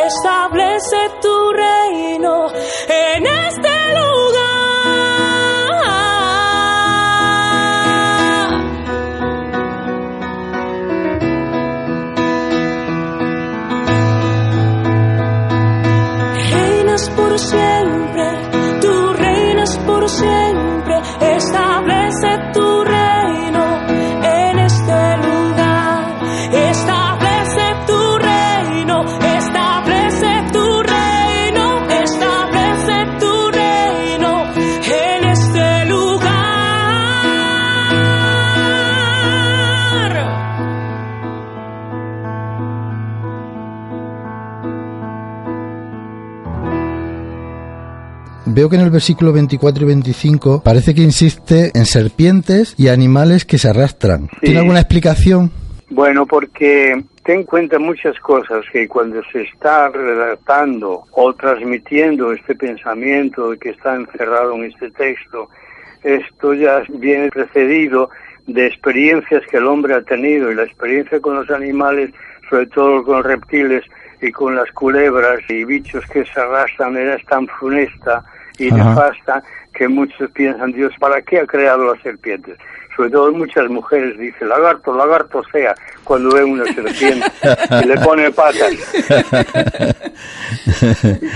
[0.08, 0.37] siempre, establece
[48.58, 53.44] Veo que en el versículo 24 y 25 parece que insiste en serpientes y animales
[53.44, 54.28] que se arrastran.
[54.40, 55.52] ¿Tiene alguna explicación?
[55.90, 62.56] Bueno, porque ten en cuenta muchas cosas que cuando se está redactando o transmitiendo este
[62.56, 65.48] pensamiento que está encerrado en este texto,
[66.02, 68.10] esto ya viene precedido
[68.48, 72.10] de experiencias que el hombre ha tenido y la experiencia con los animales,
[72.50, 73.84] sobre todo con los reptiles
[74.20, 78.24] y con las culebras y bichos que se arrastran, era tan funesta
[78.58, 79.42] y nefasta
[79.72, 82.58] que muchos piensan, Dios, ¿para qué ha creado las serpientes?
[82.96, 87.26] Sobre todo muchas mujeres dicen, lagarto, lagarto sea, cuando ven una serpiente
[87.82, 88.72] y le pone patas.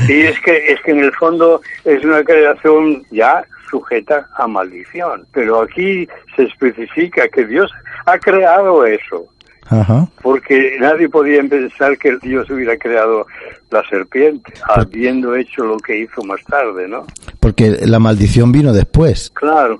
[0.09, 5.25] Y es que, es que en el fondo es una creación ya sujeta a maldición.
[5.33, 7.71] Pero aquí se especifica que Dios
[8.07, 9.27] ha creado eso.
[9.67, 10.07] Ajá.
[10.23, 13.27] Porque nadie podía pensar que Dios hubiera creado
[13.71, 17.07] la serpiente, habiendo hecho lo que hizo más tarde, ¿no?
[17.41, 19.31] Porque la maldición vino después.
[19.31, 19.79] Claro,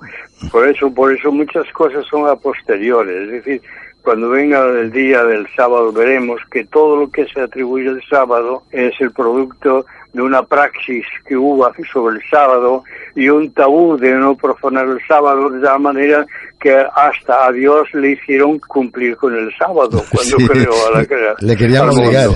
[0.51, 3.23] por eso, por eso muchas cosas son a posteriores.
[3.23, 3.61] Es decir,
[4.03, 8.63] cuando venga el día del sábado veremos que todo lo que se atribuye al sábado
[8.71, 12.83] es el producto de una praxis que hubo sobre el sábado
[13.15, 16.25] y un tabú de no profanar el sábado de tal manera
[16.63, 20.47] que hasta a Dios le hicieron cumplir con el sábado cuando Sí.
[20.47, 22.29] creó a la crea- Le querían obligar.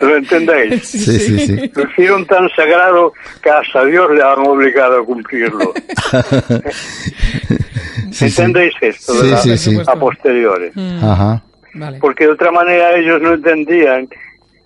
[0.00, 0.82] ¿Lo entendéis?
[0.88, 1.70] Sí, sí, sí.
[1.74, 5.74] Lo hicieron tan sagrado que hasta Dios le han obligado a cumplirlo.
[8.10, 8.42] Sí, sí.
[8.42, 9.14] ¿Entendéis esto?
[9.14, 9.42] Sí, verdad?
[9.42, 9.78] sí, sí.
[9.86, 10.72] A posteriores.
[11.02, 11.42] Ajá.
[11.74, 11.98] Vale.
[11.98, 14.06] Porque de otra manera ellos no entendían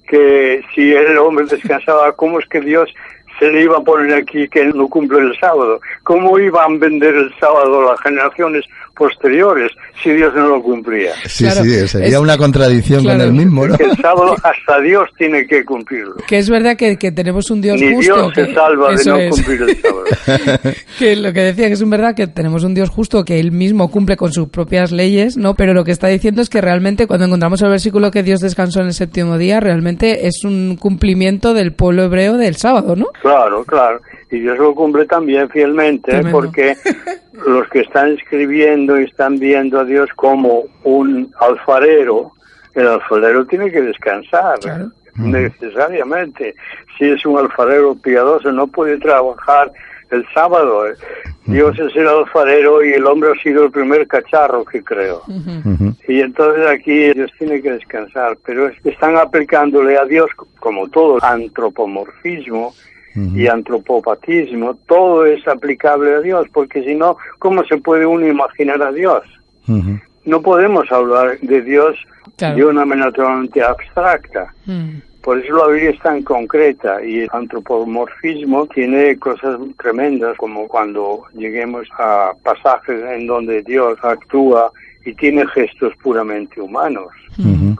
[0.08, 2.88] que si el hombre descansaba, ¿cómo es que Dios
[3.38, 5.80] se le iba a poner aquí que no cumple el sábado?
[6.02, 8.64] ¿Cómo iban a vender el sábado las generaciones
[8.96, 9.70] posteriores
[10.02, 11.12] si Dios no lo cumplía?
[11.26, 13.18] Sí, Claro, sí, sería es- una contradicción claro.
[13.20, 13.76] con el mismo, ¿no?
[13.78, 16.16] Que el sábado hasta Dios tiene que cumplirlo.
[16.26, 18.14] Que es verdad que, que tenemos un Dios Ni justo.
[18.14, 19.30] Dios se que- salva de no es.
[19.30, 20.04] cumplir el sábado.
[20.98, 23.52] que lo que decía que es un verdad que tenemos un Dios justo que él
[23.52, 25.54] mismo cumple con sus propias leyes, ¿no?
[25.54, 28.80] Pero lo que está diciendo es que realmente cuando encontramos el versículo que Dios descansó
[28.80, 33.06] en el séptimo día, realmente es un cumplimiento del pueblo hebreo del sábado, ¿no?
[33.20, 34.00] Claro, claro.
[34.30, 36.22] Y Dios lo cumple también fielmente, ¿eh?
[36.32, 36.74] Porque
[37.46, 42.32] los que están escribiendo y están viendo a Dios como un alfarero,
[42.74, 44.90] el alfarero tiene que descansar, Claro.
[45.16, 46.54] necesariamente.
[46.98, 49.70] Si es un alfarero piadoso, no puede trabajar
[50.10, 50.88] el sábado.
[50.88, 50.94] ¿eh?
[51.46, 55.22] Dios es el alfarero y el hombre ha sido el primer cacharro que creó.
[55.28, 55.94] Ujú.
[56.08, 61.18] Y entonces aquí Dios tiene que descansar, pero es- están aplicándole a Dios, como todo,
[61.24, 62.74] antropomorfismo
[63.16, 68.82] y antropopatismo, todo es aplicable a Dios, porque si no, ¿cómo se puede uno imaginar
[68.82, 69.22] a Dios?
[70.24, 71.96] No podemos hablar de Dios
[72.36, 72.56] Claro.
[72.56, 74.52] de una manera totalmente abstracta.
[74.66, 74.96] Mm.
[75.22, 81.22] Por eso la Biblia es tan concreta y el antropomorfismo tiene cosas tremendas como cuando
[81.34, 84.70] lleguemos a pasajes en donde Dios actúa
[85.04, 87.08] y tiene gestos puramente humanos,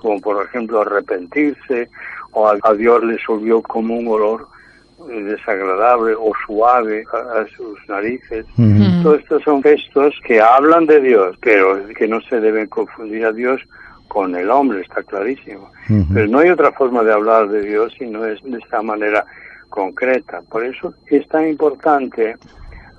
[0.00, 1.88] como por ejemplo arrepentirse
[2.32, 4.48] o a, a Dios le solvió como un olor
[5.06, 8.44] desagradable o suave a, a sus narices.
[8.58, 9.02] Ujú.
[9.02, 13.32] Todos estos son gestos que hablan de Dios, pero que no se deben confundir a
[13.32, 13.60] Dios
[14.08, 15.70] con el hombre, está clarísimo.
[16.12, 19.24] Pero no hay otra forma de hablar de Dios si no es de esta manera
[19.68, 20.42] concreta.
[20.50, 22.36] Por eso es tan importante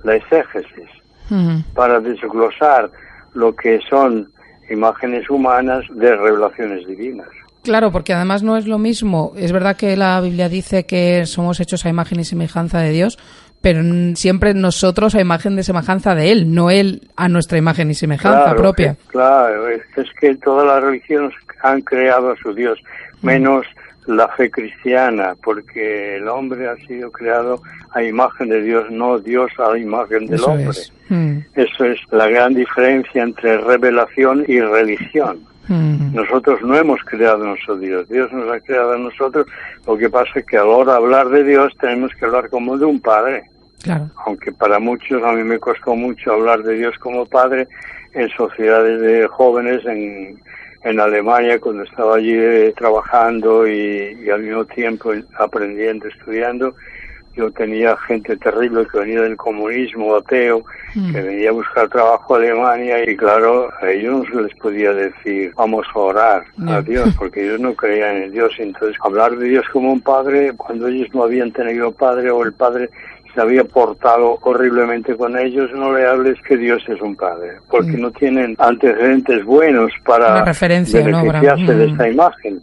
[0.04, 0.90] la exégesis
[1.30, 1.60] Mm.
[1.74, 2.90] para desglosar
[3.34, 4.30] lo que son
[4.70, 7.28] imágenes humanas de revelaciones divinas.
[7.68, 9.34] Claro, porque además no es lo mismo.
[9.38, 13.20] Es verdad que la Biblia dice que somos hechos a imagen y semejanza de Dios,
[13.62, 13.82] pero
[14.16, 18.44] siempre nosotros a imagen de semejanza de Él, no Él a nuestra imagen y semejanza
[18.46, 18.94] Claro, propia.
[18.96, 22.80] que- claro, es, es que todas las religiones han creado a su Dios,
[23.22, 23.66] menos
[24.06, 27.62] la fe cristiana, porque el hombre ha sido creado
[27.94, 30.70] a imagen de Dios, no Dios a la imagen del Eso hombre.
[30.70, 30.94] es.
[31.10, 35.40] Mm, Eso es la gran diferencia entre revelación y religión.
[35.68, 36.14] Mm.
[36.14, 39.46] Nosotros no hemos creado a nuestro Dios, Dios nos ha creado a nosotros.
[39.86, 42.50] Lo que pasa es que a la hora de hablar de Dios tenemos que hablar
[42.50, 43.44] como de un padre.
[43.84, 44.10] Claro.
[44.26, 47.68] Aunque para muchos, a mí me costó mucho hablar de Dios como padre
[48.14, 50.42] en sociedades de jóvenes en,
[50.84, 56.74] en Alemania, cuando estaba allí eh, trabajando y, y al mismo tiempo aprendiendo, estudiando.
[57.38, 60.64] Yo tenía gente terrible que venía del comunismo ateo,
[61.14, 64.92] que venía a buscar trabajo a Alemania y claro, a ellos no se les podía
[64.92, 66.82] decir vamos a orar a.
[66.82, 68.52] Dios, porque ellos no creían en Dios.
[68.58, 72.54] Entonces, hablar de Dios como un padre, cuando ellos no habían tenido padre o el
[72.54, 72.90] padre
[73.36, 77.92] se había portado horriblemente con ellos, no le hables que Dios es un padre, porque
[77.92, 78.02] Mm.
[78.02, 81.22] no tienen antecedentes buenos para Una referencia, ¿no?
[81.22, 81.92] Beneficiarse de Mm.
[81.92, 82.62] esta imagen.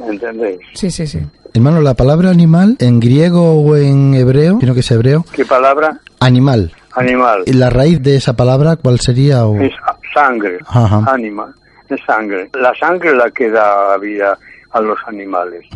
[0.00, 0.58] ¿Entendéis?
[0.74, 1.20] Sí, sí, sí.
[1.54, 6.00] Hermano, la palabra animal en griego o en hebreo, creo que es hebreo, ¿Qué palabra?
[6.20, 6.72] animal.
[6.94, 7.42] Animal.
[7.46, 9.46] ¿Y la raíz de esa palabra cuál sería?
[9.46, 9.60] O...
[9.60, 9.72] Es
[10.14, 11.04] sangre, Ajá.
[11.12, 11.54] animal,
[11.88, 12.50] es sangre.
[12.54, 14.36] La sangre es la que da vida
[14.70, 15.66] a los animales.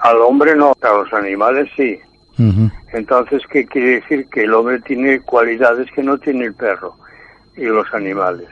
[0.00, 1.98] Al hombre no, a los animales sí.
[2.92, 4.26] Entonces, ¿qué quiere decir?
[4.28, 6.96] Que el hombre tiene cualidades que no tiene el perro
[7.56, 8.48] y los animales.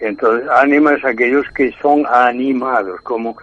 [0.00, 3.36] Entonces, ánima es aquellos que son animados, como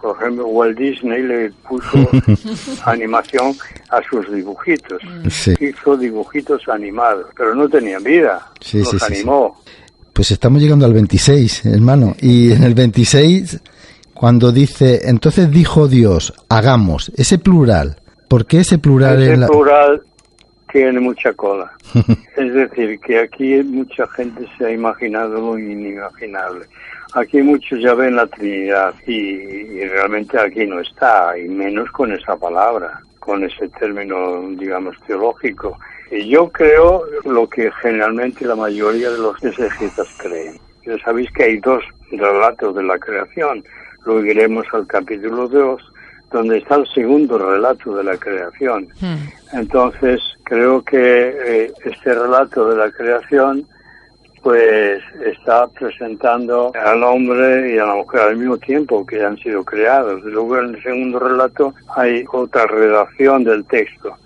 [0.00, 2.08] por ejemplo Walt Disney le puso
[2.84, 3.54] animación
[3.90, 5.00] a sus dibujitos.
[5.30, 5.54] Sí.
[5.60, 8.50] Hizo dibujitos animados, pero no tenían vida.
[8.60, 9.62] Sí, los sí, animó.
[10.12, 12.14] Pues estamos llegando al 26, hermano.
[12.20, 13.60] Y en el 26,
[14.12, 17.96] cuando dice, entonces dijo Dios, hagamos, ese plural.
[18.26, 19.46] ¿Por qué ese plural Ese en la...
[19.46, 20.02] plural
[20.72, 21.72] tiene mucha cola.
[22.36, 26.66] es decir, que aquí mucha gente se ha imaginado lo inimaginable.
[27.14, 32.12] Aquí muchos ya ven la Trinidad y, y realmente aquí no está, y menos con
[32.12, 35.78] esa palabra, con ese término, digamos, teológico.
[36.10, 40.58] Y yo creo lo que generalmente la mayoría de los exegetas creen.
[40.84, 43.62] Ya sabéis que hay dos relatos de la creación.
[44.04, 45.92] Luego iremos al capítulo 2,
[46.30, 48.88] donde está el segundo relato de la creación.
[49.00, 49.56] Mm.
[49.58, 53.66] Entonces, creo que eh, este relato de la creación,
[54.48, 59.62] pues está presentando al hombre y a la mujer al mismo tiempo que han sido
[59.62, 60.24] creados.
[60.24, 64.16] Luego, en el segundo relato, hay otra redacción del texto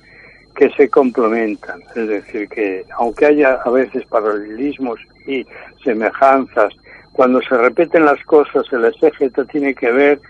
[0.54, 1.80] que se complementan.
[1.96, 5.44] Es decir, que aunque haya a veces paralelismos y
[5.82, 6.72] semejanzas,
[7.10, 10.20] cuando se repiten las cosas, el exégeta tiene que ver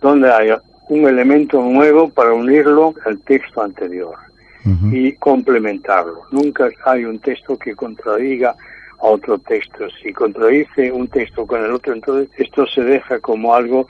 [0.00, 0.48] dónde hay
[0.88, 4.14] un elemento nuevo para unirlo al texto anterior
[4.90, 6.22] y complementarlo.
[6.30, 8.54] Nunca hay un texto que contradiga
[9.02, 9.90] a otro texto.
[10.02, 13.86] Si contradice un texto con el otro, entonces esto se deja como algo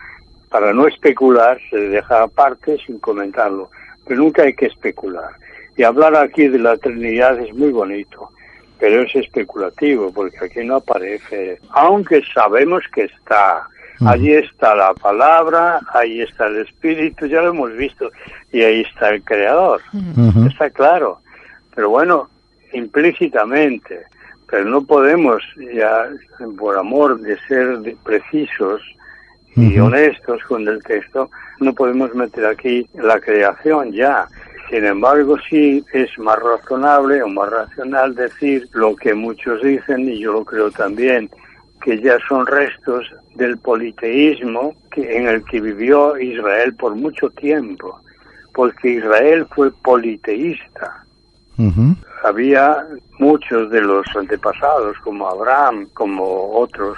[0.48, 3.70] para no especular, se deja aparte sin comentarlo.
[4.06, 5.30] Pero nunca hay que especular.
[5.76, 8.30] Y hablar aquí de la Trinidad es muy bonito,
[8.78, 11.58] pero es especulativo porque aquí no aparece.
[11.70, 13.68] Aunque sabemos que está.
[14.04, 18.10] Allí está la palabra, ahí está el Espíritu, ya lo hemos visto,
[18.50, 19.80] y ahí está el Creador.
[20.50, 21.20] Está claro.
[21.72, 22.28] Pero bueno,
[22.72, 24.06] implícitamente.
[24.52, 25.42] Pero no podemos,
[25.74, 26.10] ya
[26.58, 28.82] por amor de ser precisos
[29.56, 31.30] y honestos con el texto,
[31.60, 34.28] no podemos meter aquí la creación ya.
[34.68, 40.18] Sin embargo, sí es más razonable o más racional decir lo que muchos dicen, y
[40.18, 41.30] yo lo creo también,
[41.82, 47.98] que ya son restos del politeísmo que, en el que vivió Israel por mucho tiempo,
[48.52, 51.06] porque Israel fue politeísta.
[52.24, 52.86] Había
[53.18, 56.96] muchos de los antepasados, como Abraham, como otros,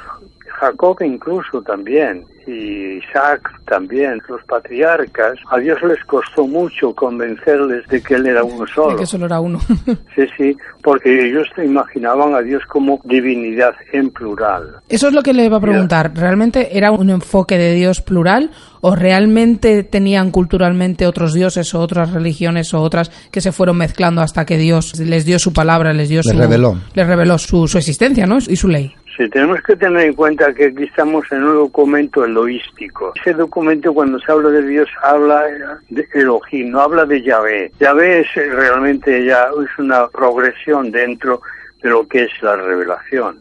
[0.61, 8.03] Jacob incluso también, y Isaac también, los patriarcas, a Dios les costó mucho convencerles de
[8.03, 8.97] que Él era uno De solo.
[8.97, 9.59] que solo era uno.
[10.15, 14.77] Sí, sí, porque ellos se imaginaban a Dios como divinidad en plural.
[14.89, 16.13] Eso es lo que le iba a preguntar.
[16.15, 18.51] ¿Realmente era un enfoque de Dios plural
[18.81, 24.21] o realmente tenían culturalmente otros dioses o otras religiones o otras que se fueron mezclando
[24.21, 26.77] hasta que Dios les dio su palabra, les dio Les su reveló.
[26.95, 28.39] les reveló su, su existencia, ¿no?
[28.39, 28.95] Y su ley.
[29.17, 33.13] Sí, tenemos que tener en cuenta que aquí estamos en un documento eloístico.
[33.15, 35.45] Ese documento cuando se habla de Dios habla
[35.89, 37.71] de Elohim, no habla de Yahvé.
[37.79, 41.41] Yahvé es eh, realmente ya es una progresión dentro
[41.81, 43.41] de lo que es la revelación.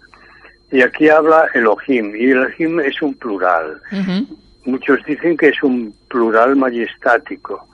[0.71, 3.82] Y aquí habla Elohim, y Elohim es un plural.
[4.65, 7.67] muchos dicen que es un plural majestático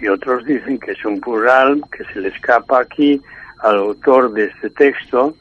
[0.00, 3.20] y otros dicen que es un plural que se le escapa aquí
[3.60, 5.34] al autor de este texto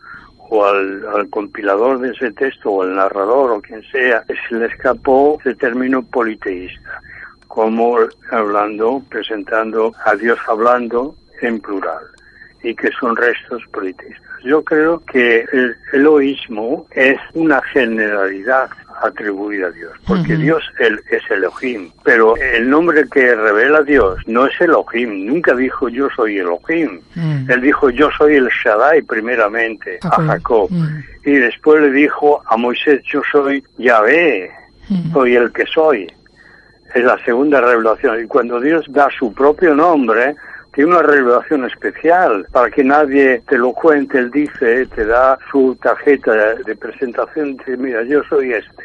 [0.49, 4.67] o al, al compilador de ese texto o al narrador o quien sea, se le
[4.67, 7.01] escapó el término politeísta,
[7.47, 7.97] como
[8.31, 12.03] hablando, presentando a Dios hablando en plural
[12.63, 14.34] y que son restos politeístas.
[14.45, 18.69] Yo creo que el eloísmo es una generalidad
[19.01, 20.35] atribuida a Dios, porque.
[20.37, 25.89] Dios el- es Elohim, pero el nombre que revela Dios no es Elohim, nunca dijo
[25.89, 27.51] yo soy Elohim, Mm.
[27.51, 30.27] él dijo yo soy el Shaddai primeramente a Jacob.
[30.27, 31.03] Jacob, Mm.
[31.25, 34.49] y después le dijo a Moisés yo soy Yahvé,
[34.89, 35.11] Mm.
[35.11, 36.07] soy el que soy.
[36.93, 38.23] Es la segunda revelación.
[38.23, 40.35] Y cuando Dios da su propio nombre,
[40.75, 44.19] tiene una revelación especial para que nadie te lo cuente.
[44.19, 48.83] Él dice, te da su tarjeta de presentación, dice, mira, yo soy este.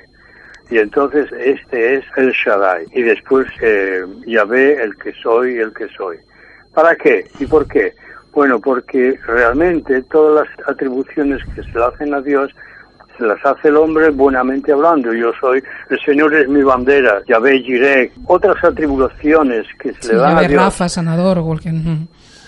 [0.71, 2.87] Y entonces este es el Shaddai.
[2.93, 6.19] Y después eh, Yahvé, el que soy, el que soy.
[6.73, 7.27] ¿Para qué?
[7.41, 7.93] ¿Y por qué?
[8.33, 12.55] Bueno, porque realmente todas las atribuciones que se le hacen a Dios
[13.27, 15.13] las hace el hombre buenamente hablando.
[15.13, 18.13] Yo soy, el Señor es mi bandera, Yahvé Jireh.
[18.27, 20.63] Otras atribuciones que se Sí, le dan a Dios.
[20.63, 21.43] Rafa, sanador.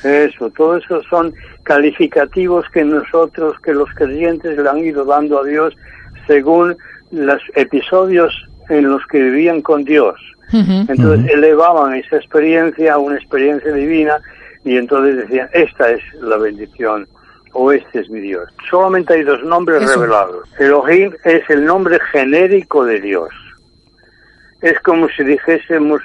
[0.04, 5.44] Eso, todo eso son calificativos que nosotros, que los creyentes le han ido dando a
[5.44, 5.74] Dios
[6.26, 6.76] según
[7.10, 8.34] los episodios
[8.68, 10.16] en los que vivían con Dios.
[10.52, 14.18] Entonces elevaban esa experiencia a una experiencia divina
[14.64, 17.06] y entonces decían, esta es la bendición
[17.52, 18.48] o este es mi Dios.
[18.70, 19.94] Solamente hay dos nombres Eso.
[19.94, 20.48] revelados.
[20.58, 23.30] Elohim es el nombre genérico de Dios.
[24.60, 26.00] Es como si dijésemos,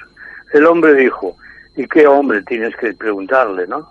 [0.52, 1.36] el hombre dijo,
[1.76, 3.90] ¿y qué hombre tienes que preguntarle, no?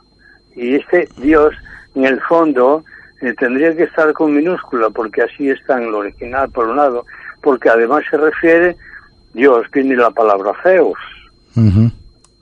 [0.55, 1.55] Y este Dios,
[1.95, 2.83] en el fondo,
[3.21, 7.05] eh, tendría que estar con minúscula, porque así está en el original, por un lado,
[7.41, 8.75] porque además se refiere,
[9.33, 10.97] Dios, viene la palabra Zeus,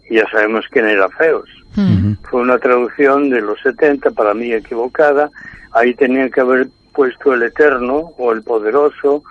[0.10, 1.50] ya sabemos quién era Zeus.
[1.76, 2.14] Mm.
[2.24, 5.30] Fue una traducción de los 70, para mí equivocada.
[5.72, 9.24] Ahí tenían que haber puesto el eterno o el poderoso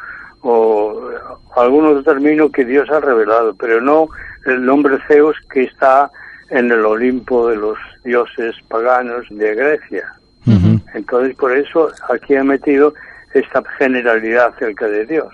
[0.43, 1.17] o eh,
[1.57, 4.09] algún otro término que Dios ha revelado, pero no
[4.45, 6.11] el nombre Zeus que está
[6.51, 10.13] en el Olimpo de los dioses paganos de Grecia.
[10.93, 12.95] Entonces, por eso aquí he metido
[13.33, 15.33] esta generalidad acerca de Dios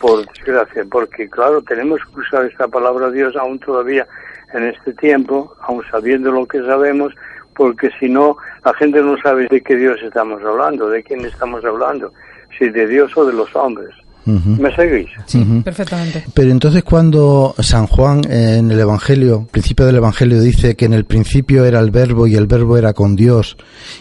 [0.00, 4.06] por desgracia, porque claro, tenemos que usar esta palabra Dios aún todavía
[4.52, 7.14] en este tiempo, aún sabiendo lo que sabemos,
[7.54, 11.64] porque si no, la gente no sabe de qué Dios estamos hablando, de quién estamos
[11.64, 12.12] hablando,
[12.56, 13.94] si de Dios o de los hombres.
[14.28, 15.08] ¿Me seguís?
[15.26, 16.24] Sí, perfectamente.
[16.34, 20.92] Pero entonces cuando San Juan eh, en el Evangelio, principio del Evangelio, dice que en
[20.92, 23.56] el principio era el verbo y el verbo era con Dios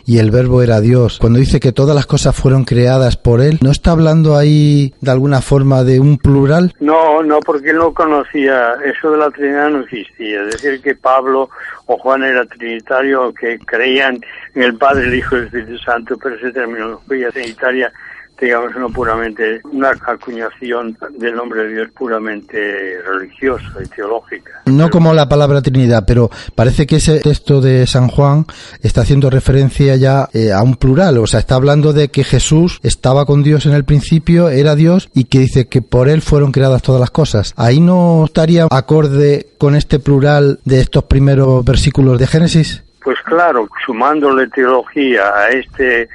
[0.06, 3.60] y el verbo era Dios, cuando dice que todas las cosas fueron creadas por él,
[3.62, 6.74] ¿no está hablando ahí de alguna forma de un plural?
[6.80, 10.42] No, no, porque él no conocía, eso de la Trinidad no existía.
[10.44, 11.50] Es decir, que Pablo
[11.86, 14.20] o Juan era trinitario, que creían
[14.56, 17.92] en el Padre, el Hijo y el Espíritu Santo, pero esa terminología trinitaria,
[18.40, 24.62] digamos, no puramente, una acuñación del nombre de Dios puramente religiosa y teológica.
[24.66, 28.46] No como la palabra Trinidad, pero parece que ese texto de San Juan
[28.82, 32.80] está haciendo referencia ya eh, a un plural, o sea, está hablando de que Jesús
[32.84, 36.52] estaba con Dios en el principio, era Dios y que dice que por él fueron
[36.52, 37.54] creadas todas las cosas.
[37.58, 42.84] Ahí no estaría acorde con este plural de estos primeros versículos de Génesis.
[43.04, 46.10] Pues claro, sumándole teología a este,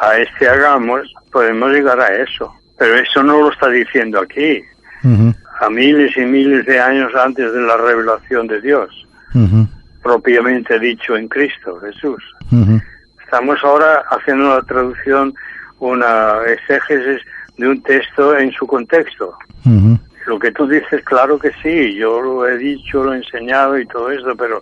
[0.00, 2.54] a este hagamos, podemos llegar a eso.
[2.78, 4.62] Pero eso no lo está diciendo aquí.
[5.60, 9.06] A miles y miles de años antes de la revelación de Dios,
[10.02, 12.22] propiamente dicho en Cristo Jesús.
[13.24, 15.34] Estamos ahora haciendo una traducción,
[15.78, 17.22] una exégesis
[17.56, 19.36] de un texto en su contexto.
[20.26, 23.86] Lo que tú dices, claro que sí, yo lo he dicho, lo he enseñado y
[23.86, 24.60] todo eso, pero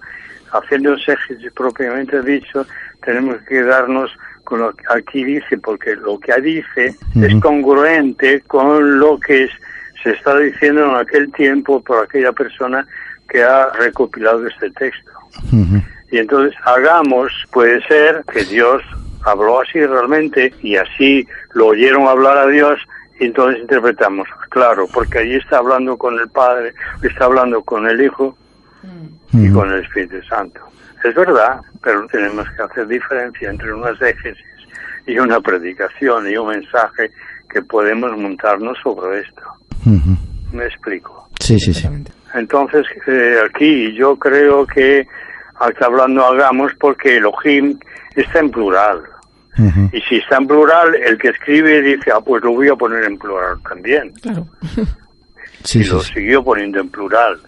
[0.53, 2.67] haciendo exégesis propiamente dicho,
[3.03, 4.11] tenemos que darnos
[4.45, 9.51] con lo que aquí dice, porque lo que dice es congruente con lo que es-
[10.03, 12.87] se está diciendo en aquel tiempo por aquella persona
[13.29, 15.11] que ha recopilado este texto.
[16.13, 18.83] Y entonces hagamos, puede ser que Dios
[19.25, 22.79] habló así realmente y así lo oyeron hablar a Dios
[23.19, 28.01] y entonces interpretamos, claro, porque allí está hablando con el Padre, está hablando con el
[28.03, 28.37] Hijo
[29.33, 30.61] y con el Espíritu Santo.
[31.05, 34.45] Es verdad, pero tenemos que hacer diferencia entre una exégesis
[35.07, 37.11] y una predicación y un mensaje
[37.51, 39.43] que podemos montarnos sobre esto.
[40.53, 41.29] Me explico.
[41.41, 41.87] Sí, sí, sí.
[42.33, 45.07] Entonces, eh, aquí yo creo que
[45.69, 47.79] está hablando hagamos porque Elohim
[48.17, 49.03] está en plural.
[49.93, 53.05] Y si está en plural, el que escribe dice, ah, pues lo voy a poner
[53.05, 54.13] en plural también.
[54.21, 54.49] Claro.
[55.63, 56.15] Sí, y sí, lo sí.
[56.15, 57.39] siguió poniendo en plural,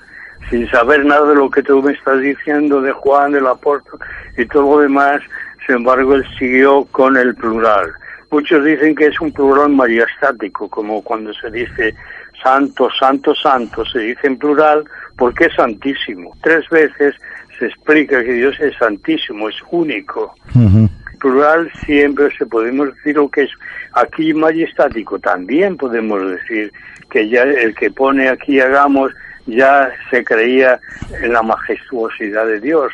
[0.51, 3.99] sin saber nada de lo que tú me estás diciendo de Juan, del apóstol
[4.36, 5.20] y todo lo demás,
[5.66, 7.92] sin embargo él siguió con el plural.
[8.30, 11.94] Muchos dicen que es un plural majestático, como cuando se dice
[12.42, 14.84] santo, santo, santo, se dice en plural
[15.16, 16.36] porque es santísimo.
[16.42, 17.14] Tres veces
[17.59, 20.34] se explica que Dios es santísimo, es único
[21.16, 23.51] plural siempre se podemos decir lo que es
[23.94, 26.72] aquí majestático también podemos decir
[27.11, 29.12] que ya el que pone aquí hagamos
[29.47, 30.78] ya se creía
[31.22, 32.92] en la majestuosidad de Dios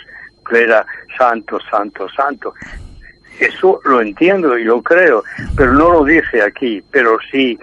[0.49, 0.85] que era
[1.19, 2.53] santo santo santo
[3.41, 5.23] eso lo entiendo y lo creo
[5.57, 7.59] pero no lo dice aquí pero sí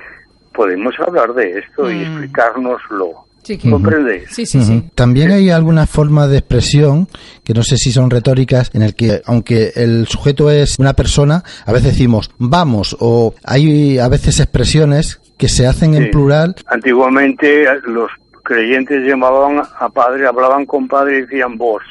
[0.53, 2.01] podemos hablar de esto y Mm.
[2.01, 4.29] explicárnoslo Sí, que- ¿comprendéis?
[4.31, 4.89] sí, sí.
[4.93, 7.07] También hay algunas formas de expresión
[7.43, 11.43] que no sé si son retóricas en el que aunque el sujeto es una persona,
[11.65, 16.55] a veces decimos vamos o hay a veces expresiones que se hacen en plural.
[16.67, 18.11] Antiguamente los
[18.49, 21.83] creyentes llamaban a padre, hablaban con padre y decían vos,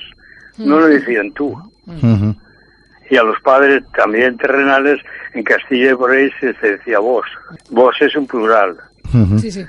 [0.59, 1.57] no le decían tú.
[3.11, 5.01] Y a los padres también terrenales
[5.35, 7.25] en Castilla y por ahí se, decía vos.
[7.71, 8.77] Vos es un plural.
[9.39, 9.65] Sí, sí.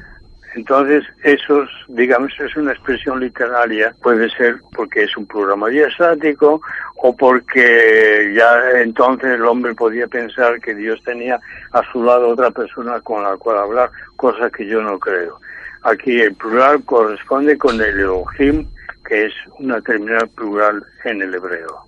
[0.56, 6.60] Entonces, esos, digamos, es una expresión literaria, puede ser porque es un plural majestático
[6.96, 11.40] o porque ya entonces el hombre podía pensar que Dios tenía
[11.72, 15.40] a su lado otra persona con la cual hablar, cosa que yo no creo.
[15.84, 18.67] Aquí el plural corresponde con el Elohim,
[19.07, 21.84] que es una terminal plural en el hebreo.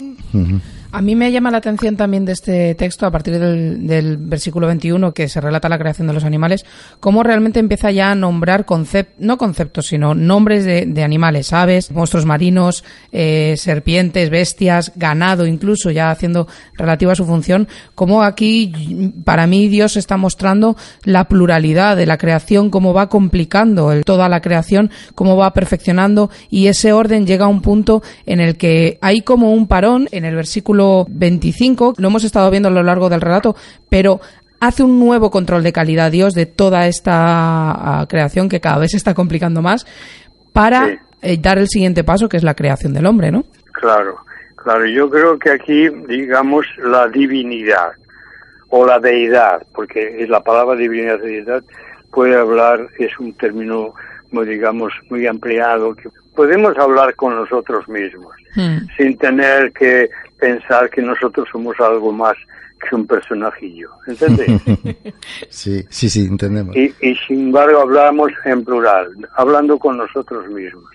[0.93, 4.67] A mí me llama la atención también de este texto, a partir del, del versículo
[4.67, 6.65] 21, que se relata la creación de los animales,
[6.99, 11.91] cómo realmente empieza ya a nombrar conceptos, no conceptos, sino nombres de, de animales, aves,
[11.91, 12.83] monstruos marinos,
[13.13, 19.69] eh, serpientes, bestias, ganado, incluso ya haciendo relativa a su función, cómo aquí, para mí,
[19.69, 24.91] Dios está mostrando la pluralidad de la creación, cómo va complicando el- toda la creación,
[25.15, 29.51] cómo va perfeccionando, y ese orden llega a un punto en el que hay como
[29.53, 33.55] un parón en el versículo 25, lo hemos estado viendo a lo largo del relato,
[33.89, 34.21] pero
[34.59, 38.91] hace un nuevo control de calidad Dios de toda esta ah, creación que cada vez
[38.91, 39.85] se está complicando más
[40.53, 40.93] para Sí.
[41.23, 43.43] eh, dar el siguiente paso que es la creación del hombre, ¿no?
[43.73, 44.17] Claro,
[44.55, 44.85] claro.
[44.85, 47.91] Yo creo que aquí, digamos, la divinidad
[48.69, 51.63] o la deidad, porque es la palabra divinidad, deidad,
[52.11, 53.93] puede hablar, es un término,
[54.31, 58.79] digamos, muy ampliado, que podemos hablar con nosotros mismos, Hmm.
[58.97, 62.35] sin tener que pensar que nosotros somos algo más
[62.81, 64.61] que un personajillo, ¿entendéis?
[65.49, 66.75] Sí, sí, sí, entendemos.
[66.75, 70.89] y, y sin embargo hablamos en plural, hablando con nosotros mismos.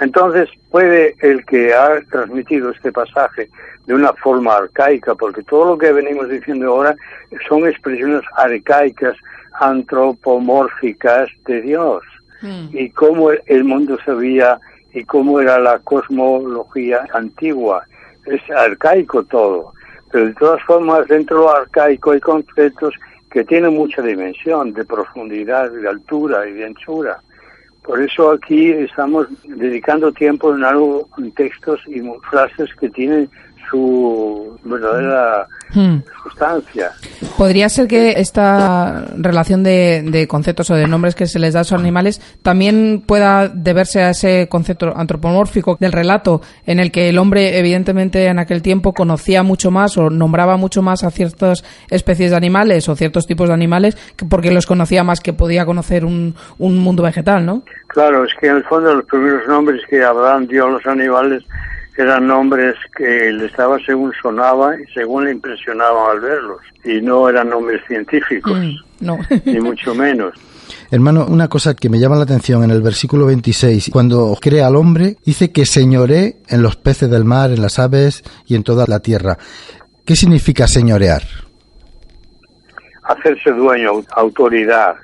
[0.00, 3.50] Entonces puede el que ha transmitido este pasaje
[3.86, 6.96] de una forma arcaica, porque todo lo que venimos diciendo ahora
[7.46, 9.16] son expresiones arcaicas,
[9.60, 12.02] antropomórficas de Dios,
[12.72, 14.58] y cómo el mundo se veía
[14.92, 17.84] y cómo era la cosmología antigua.
[18.26, 19.72] Es arcaico todo,
[20.10, 22.94] pero de todas formas dentro de lo arcaico hay conceptos
[23.30, 27.20] que tienen mucha dimensión de profundidad, de altura y de anchura.
[27.82, 33.30] Por eso aquí estamos dedicando tiempo en algo, en textos y frases que tienen
[33.70, 35.98] su verdadera Hmm.
[36.24, 36.90] sustancia.
[37.38, 41.60] Podría ser que esta relación de, de conceptos o de nombres que se les da
[41.60, 47.08] a esos animales también pueda deberse a ese concepto antropomórfico del relato en el que
[47.08, 51.62] el hombre evidentemente en aquel tiempo conocía mucho más o nombraba mucho más a ciertas
[51.88, 55.64] especies de animales o ciertos tipos de animales que- porque los conocía más que podía
[55.66, 57.62] conocer un, un mundo vegetal, ¿no?
[57.86, 61.44] Claro, es que en el fondo los primeros nombres que Abraham dio a los animales
[61.96, 66.60] eran nombres que les daba según sonaba y según le impresionaban al verlos.
[66.84, 69.18] Y no eran nombres científicos, Mm, no.
[69.44, 70.32] ni mucho menos.
[70.92, 74.76] Hermano, una cosa que me llama la atención en el versículo 26, cuando crea al
[74.76, 78.86] hombre, dice que señoré en los peces del mar, en las aves y en toda
[78.88, 79.36] la tierra.
[80.04, 81.22] ¿Qué significa señorear?
[83.04, 84.94] Hacerse dueño, autoridad,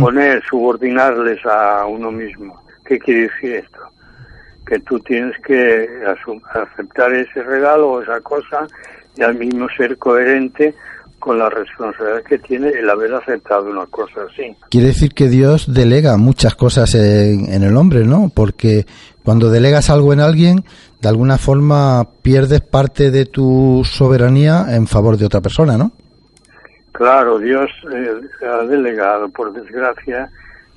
[0.00, 2.62] poner, subordinarles a uno mismo.
[2.84, 3.78] ¿Qué quiere decir esto?
[4.66, 5.88] Que tú tienes que
[6.54, 8.66] aceptar ese regalo o esa cosa
[9.16, 10.74] y al mismo ser coherente
[11.18, 14.54] con la responsabilidad que tiene el haber aceptado una cosa así.
[14.70, 18.30] Quiere decir que Dios delega muchas cosas en, en el hombre, ¿no?
[18.34, 18.84] Porque
[19.22, 20.64] cuando delegas algo en alguien,
[21.00, 25.92] de alguna forma pierdes parte de tu soberanía en favor de otra persona, ¿no?
[26.92, 30.30] Claro, Dios eh, ha delegado, por desgracia,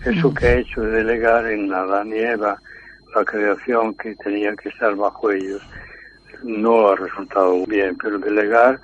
[0.03, 2.57] eso que ha hecho de delegar en Adán y Eva,
[3.19, 5.61] la creación que tenía que estar bajo ellos,
[6.43, 8.79] no ha resultado bien, pero delegar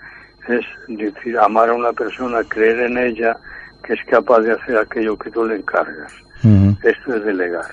[0.49, 3.37] es decir, amar a una persona, creer en ella,
[3.81, 6.11] que es capaz de hacer aquello que tú le encargas.
[6.43, 6.75] Ujú.
[6.83, 7.65] Esto es delegar.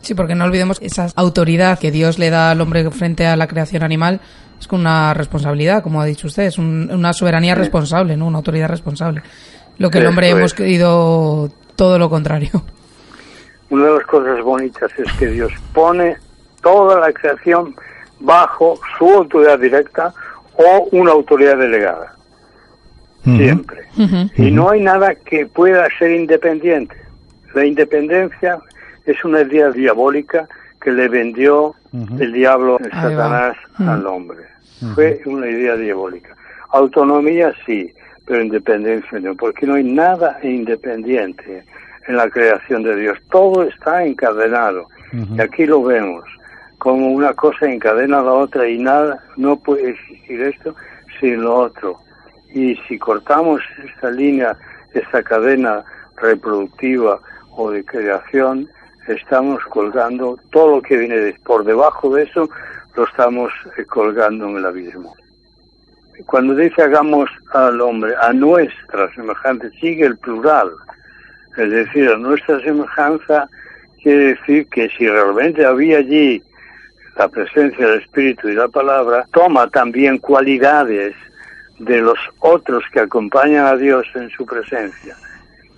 [0.00, 3.46] Sí, porque no olvidemos esa autoridad que Dios le da al hombre frente a la
[3.48, 4.20] creación animal
[4.58, 8.26] es con una responsabilidad, como ha dicho usted, es un- una soberanía responsable, ¿no?
[8.26, 9.20] Una autoridad responsable.
[9.76, 12.48] Lo que el hombre hemos querido todo lo contrario.
[13.70, 16.16] Una de las cosas bonitas es que Dios pone
[16.62, 17.74] toda la creación
[18.20, 20.14] bajo su autoridad directa
[20.54, 22.14] o una autoridad delegada.
[23.24, 23.88] Siempre.
[24.36, 26.94] Y no hay nada que pueda ser independiente.
[27.54, 28.60] La independencia
[29.04, 30.48] es una idea diabólica
[30.80, 31.74] que le vendió
[32.20, 32.90] el diablo, el.
[32.90, 34.44] Satanás, al hombre.
[34.94, 36.36] Fue una idea diabólica.
[36.70, 37.92] Autonomía sí,
[38.26, 41.64] pero independencia no, porque no hay nada independiente
[42.08, 43.18] en la creación de Dios.
[43.30, 44.86] Todo está encadenado.
[45.36, 46.24] Y aquí lo vemos,
[46.78, 50.74] como una cosa encadena a la otra y nada, no puede existir esto
[51.20, 51.98] sin lo otro.
[52.52, 54.56] Y si cortamos esta línea,
[54.92, 55.84] esta cadena
[56.16, 57.20] reproductiva
[57.52, 58.68] o de creación,
[59.08, 62.48] estamos colgando todo lo que viene de- por debajo de eso,
[62.96, 65.14] lo estamos eh, colgando en el abismo.
[66.26, 70.70] Cuando dice hagamos al hombre a nuestra semejanza, sigue el plural.
[71.56, 73.48] Es decir, a nuestra semejanza
[74.02, 76.42] quiere decir que si realmente había allí
[77.16, 81.14] la presencia del Espíritu y la palabra, toma también cualidades
[81.78, 85.16] de los otros que acompañan a Dios en su presencia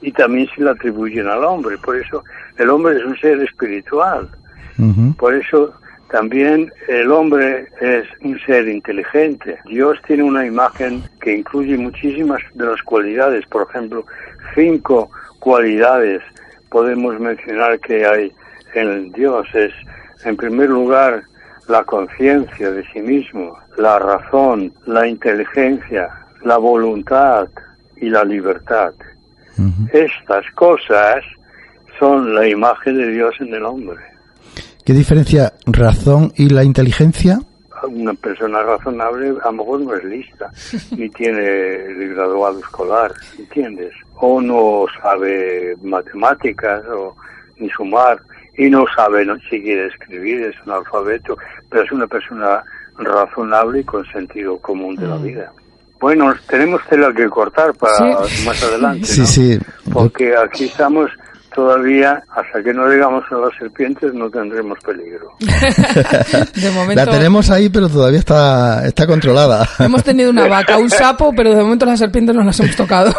[0.00, 1.76] y también se le atribuyen al hombre.
[1.78, 2.24] Por eso
[2.56, 4.28] el hombre es un ser espiritual.
[5.16, 5.74] Por eso
[6.10, 9.58] también el hombre es un ser inteligente.
[9.66, 13.44] Dios tiene una imagen que incluye muchísimas de las cualidades.
[13.46, 14.06] Por ejemplo,
[14.54, 16.22] cinco cualidades
[16.70, 18.32] podemos mencionar que hay
[18.74, 19.46] en Dios.
[19.54, 19.72] Es,
[20.24, 21.22] en primer lugar,
[21.68, 26.08] la conciencia de sí mismo, la razón, la inteligencia,
[26.44, 27.48] la voluntad
[27.96, 28.92] y la libertad.
[29.92, 31.24] Estas cosas
[31.98, 33.98] son la imagen de Dios en el hombre.
[34.84, 37.40] ¿Qué diferencia razón y la inteligencia?
[37.84, 40.50] Una persona razonable a lo mejor no es lista,
[40.96, 43.92] ni tiene el graduado escolar, ¿entiendes?
[44.16, 47.14] O no sabe matemáticas, o
[47.58, 48.18] ni sumar,
[48.56, 51.36] y no sabe no siquiera escribir, es un alfabeto,
[51.70, 52.62] pero es una persona
[52.96, 55.52] razonable y con sentido común de la vida.
[56.00, 58.46] Bueno, tenemos tela que cortar para Sí.
[58.46, 59.26] más adelante, Sí, ¿no?
[59.26, 59.58] sí.
[59.92, 61.10] Porque aquí estamos
[61.54, 65.32] todavía, hasta que no llegamos a las serpientes, no tendremos peligro.
[66.54, 69.68] De momento La tenemos ahí, pero todavía está, está controlada.
[69.78, 73.14] hemos tenido una vaca, un sapo, pero de momento las serpientes no las hemos tocado.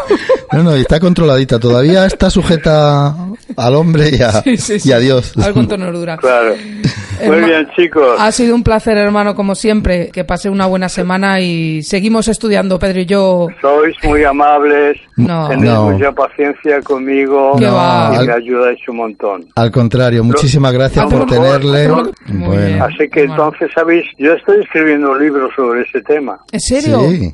[0.52, 1.60] No, no, y está controladita.
[1.60, 3.14] Todavía está sujeta
[3.58, 4.90] al hombre y a, Sí, sí, sí.
[4.90, 5.34] y a Dios.
[5.38, 6.18] A ver cuánto nos dura.
[6.18, 6.56] Claro.
[6.56, 8.16] Muy Herma- bien, chicos.
[8.18, 10.10] Ha sido un placer, hermano, como siempre.
[10.14, 13.48] Que pase una buena semana y seguimos estudiando, Pedro y yo.
[13.60, 15.50] Sois muy amables, No.
[15.50, 15.90] tenéis No.
[15.92, 18.12] mucha paciencia conmigo No, va.
[18.14, 19.46] y al- me ayudáis un montón.
[19.56, 21.90] Al contrario, muchísimas gracias por tenerle.
[21.90, 22.66] Muy Bueno.
[22.66, 22.82] bien.
[22.82, 23.34] Así que Bueno.
[23.34, 24.06] entonces, ¿sabéis?
[24.18, 26.40] Yo estoy escribiendo libros sobre ese tema.
[26.54, 27.02] ¿En serio?
[27.10, 27.34] Sí.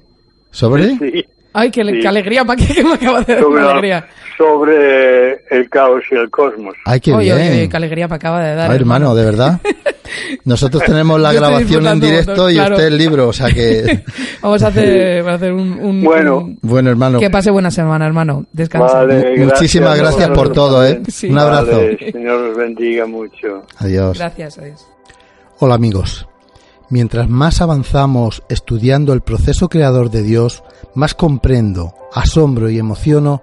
[0.50, 0.98] ¿Sobre?
[0.98, 1.26] Sí.
[1.58, 2.00] Ay, qué, Sí.
[2.02, 4.08] qué alegría, ¿para qué que me acaba de dar Sobre, una alegría?
[4.38, 6.76] sobre el caos y el cosmos.
[6.86, 7.52] Ay, qué oye, bien.
[7.54, 8.70] oye, qué alegría me acaba de dar.
[8.70, 9.60] Ay, hermano, de verdad.
[10.44, 14.04] Nosotros tenemos la grabación en directo montón, y usted el libro, o sea que...
[14.42, 16.38] Vamos a hacer, a hacer un, un- Bueno.
[16.40, 18.46] un- Bueno, hermano, Que pase buena semana, hermano.
[18.52, 18.98] Descansa.
[19.06, 21.02] Vale, muchísimas gracias por todo, ¿eh?
[21.08, 21.30] Sí.
[21.30, 21.72] Un abrazo.
[21.78, 23.64] Vale, Señor os bendiga mucho.
[23.78, 24.18] adiós.
[24.18, 24.86] Gracias, adiós.
[25.60, 26.28] Hola amigos.
[26.90, 30.64] Mientras más avanzamos estudiando el proceso creador de Dios,
[30.94, 33.42] más comprendo, asombro y emociono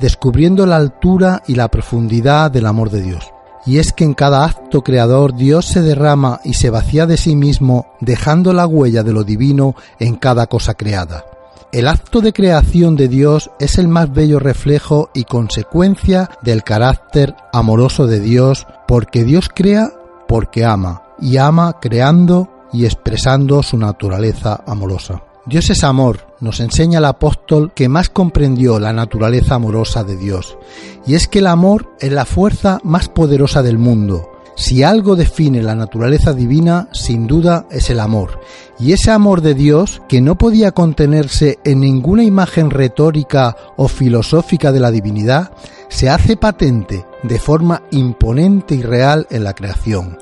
[0.00, 3.32] descubriendo la altura y la profundidad del amor de Dios.
[3.66, 7.36] Y es que en cada acto creador Dios se derrama y se vacía de sí
[7.36, 11.24] mismo, dejando la huella de lo divino en cada cosa creada.
[11.70, 17.34] El acto de creación de Dios es el más bello reflejo y consecuencia del carácter
[17.52, 19.90] amoroso de Dios, porque Dios crea
[20.26, 25.22] porque ama, y ama creando y expresando su naturaleza amorosa.
[25.46, 30.58] Dios es amor, nos enseña el apóstol que más comprendió la naturaleza amorosa de Dios,
[31.06, 34.30] y es que el amor es la fuerza más poderosa del mundo.
[34.56, 38.40] Si algo define la naturaleza divina, sin duda es el amor,
[38.78, 44.70] y ese amor de Dios, que no podía contenerse en ninguna imagen retórica o filosófica
[44.70, 45.52] de la divinidad,
[45.88, 50.18] se hace patente de forma imponente y real en la creación.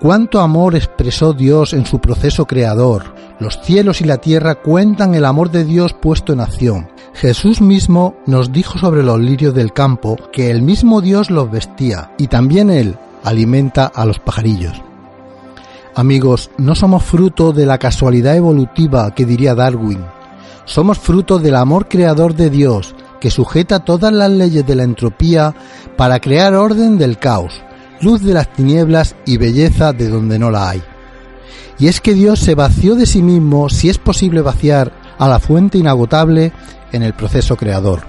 [0.00, 3.16] Cuánto amor expresó Dios en su proceso creador.
[3.40, 6.88] Los cielos y la tierra cuentan el amor de Dios puesto en acción.
[7.14, 12.12] Jesús mismo nos dijo sobre los lirios del campo que el mismo Dios los vestía
[12.16, 14.80] y también Él alimenta a los pajarillos.
[15.96, 20.04] Amigos, no somos fruto de la casualidad evolutiva que diría Darwin.
[20.64, 25.56] Somos fruto del amor creador de Dios, que sujeta todas las leyes de la entropía
[25.96, 27.62] para crear orden del caos,
[28.00, 30.82] luz de las tinieblas y belleza de donde no la hay.
[31.78, 35.38] Y es que Dios se vació de sí mismo, si es posible vaciar a la
[35.38, 36.52] fuente inagotable
[36.92, 38.02] en el proceso creador.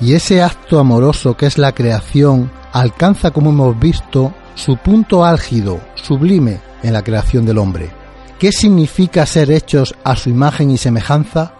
[0.00, 5.80] Y ese acto amoroso que es la creación alcanza, como hemos visto, su punto álgido,
[5.94, 7.90] sublime, en la creación del hombre.
[8.38, 11.52] ¿Qué significa ser hechos a su imagen y semejanza?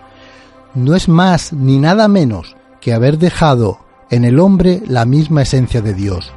[0.75, 5.83] No es más ni nada menos que haber dejado en el hombre la misma esencia
[5.83, 6.33] de Dios,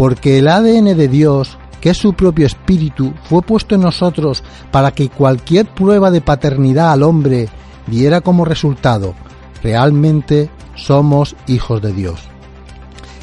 [0.00, 4.92] porque el ADN de Dios, que es su propio espíritu, fue puesto en nosotros para
[4.92, 7.50] que cualquier prueba de paternidad al hombre
[7.86, 9.14] diera como resultado,
[9.62, 12.18] realmente somos hijos de Dios.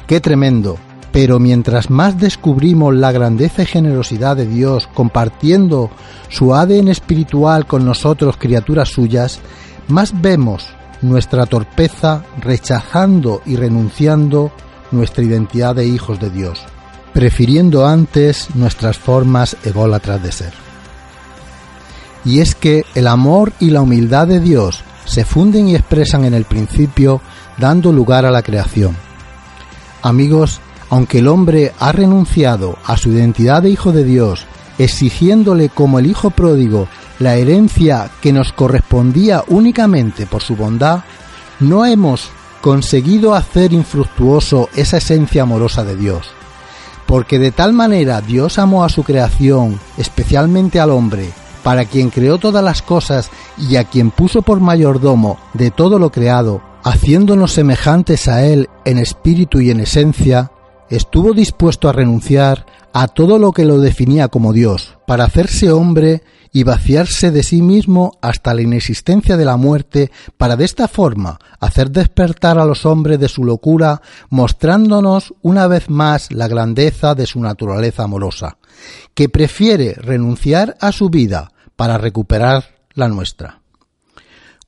[0.06, 0.78] Qué tremendo,
[1.12, 5.90] pero mientras más descubrimos la grandeza y generosidad de Dios compartiendo
[6.30, 9.40] su ADN espiritual con nosotros, criaturas suyas,
[9.88, 10.68] más vemos
[11.02, 14.52] nuestra torpeza rechazando y renunciando
[14.92, 16.60] nuestra identidad de hijos de Dios,
[17.14, 20.54] prefiriendo antes nuestras formas ególatras de ser.
[22.26, 26.34] Y es que el amor y la humildad de Dios se funden y expresan en
[26.34, 27.22] el principio,
[27.58, 28.96] dando lugar a la creación.
[30.04, 30.60] Amigos,
[30.90, 34.46] aunque el hombre ha renunciado a su identidad de hijo de Dios,
[34.78, 36.88] exigiéndole como el hijo pródigo
[37.20, 41.04] la herencia que nos correspondía únicamente por su bondad,
[41.60, 42.30] no hemos
[42.68, 46.28] conseguido hacer infructuoso esa esencia amorosa de Dios.
[47.06, 51.30] Porque de tal manera Dios amó a su creación, especialmente al hombre,
[51.64, 56.12] para quien creó todas las cosas y a quien puso por mayordomo de todo lo
[56.12, 60.52] creado, haciéndonos semejantes a Él en espíritu y en esencia,
[60.90, 66.22] estuvo dispuesto a renunciar a todo lo que lo definía como Dios, para hacerse hombre
[66.58, 71.38] y vaciarse de sí mismo hasta la inexistencia de la muerte, para de esta forma
[71.60, 74.02] hacer despertar a los hombres de su locura,
[74.32, 78.58] mostrándonos una vez más la grandeza de su naturaleza amorosa,
[79.14, 82.64] que prefiere renunciar a su vida para recuperar
[82.96, 83.62] la nuestra.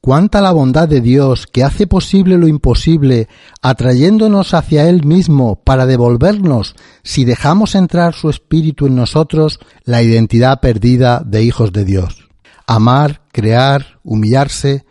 [0.02, 3.28] Cuánta la bondad de Dios que hace posible lo imposible,
[3.62, 10.62] atrayéndonos hacia Él mismo para devolvernos, si dejamos entrar su espíritu en nosotros, la identidad
[10.62, 12.30] perdida de hijos de Dios.
[12.66, 14.86] Amar, crear, humillarse,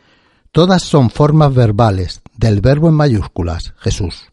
[0.53, 4.27] todas son formas verbales del verbo en mayúsculas, Jesús.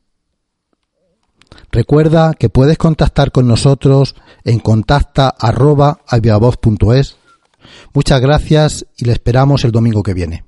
[1.71, 6.01] Recuerda que puedes contactar con nosotros en contacta arroba
[7.93, 10.43] Muchas gracias y le esperamos el domingo que viene.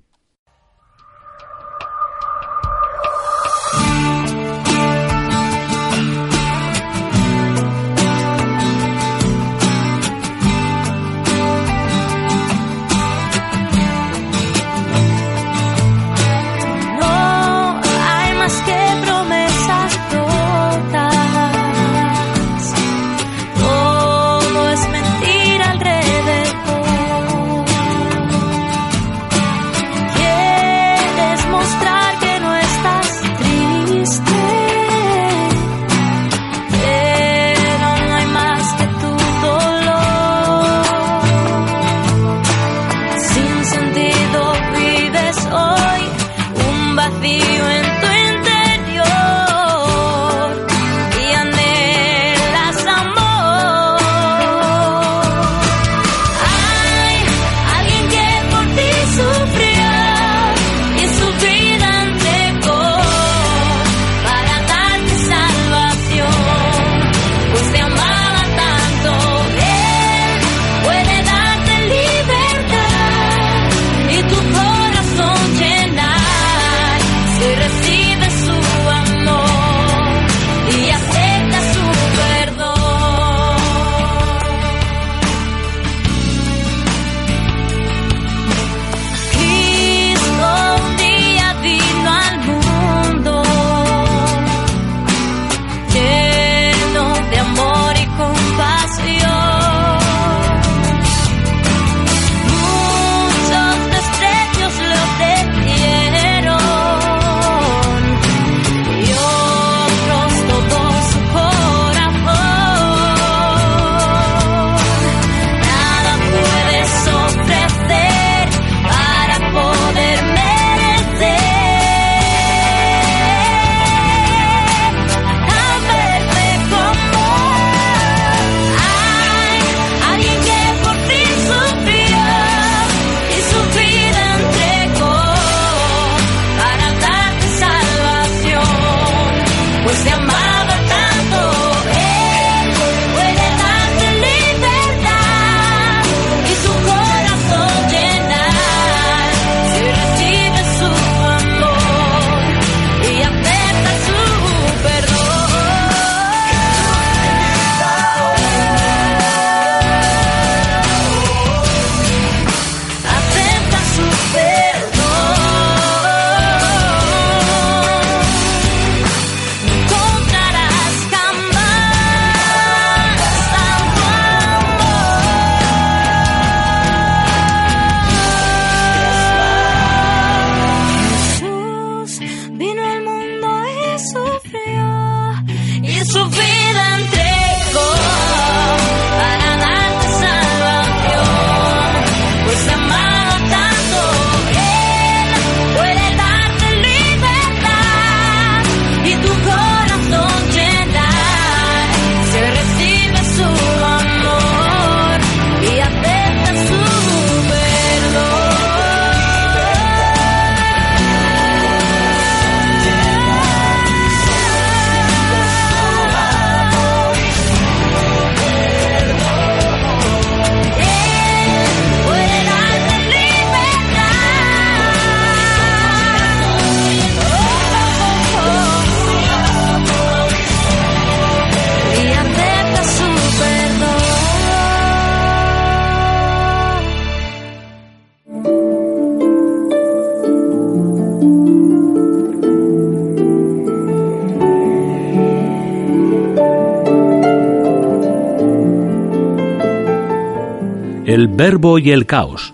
[251.18, 252.53] El Verbo y el Caos.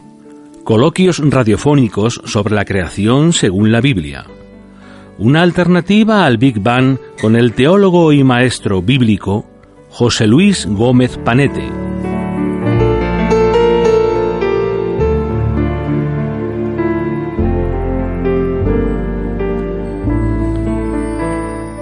[0.63, 4.25] Coloquios radiofónicos sobre la creación según la Biblia.
[5.17, 9.45] Una alternativa al Big Bang con el teólogo y maestro bíblico
[9.89, 11.69] José Luis Gómez Panete.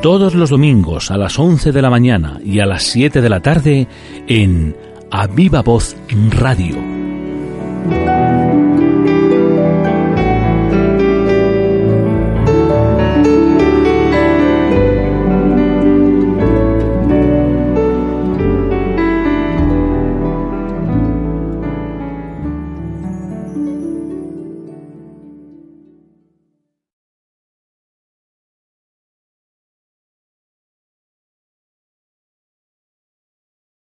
[0.02, 3.40] Todos los domingos a las 11 de la mañana y a las 7 de la
[3.40, 3.88] tarde
[4.26, 4.76] en
[5.14, 5.94] A Viva Voz
[6.40, 6.91] Radio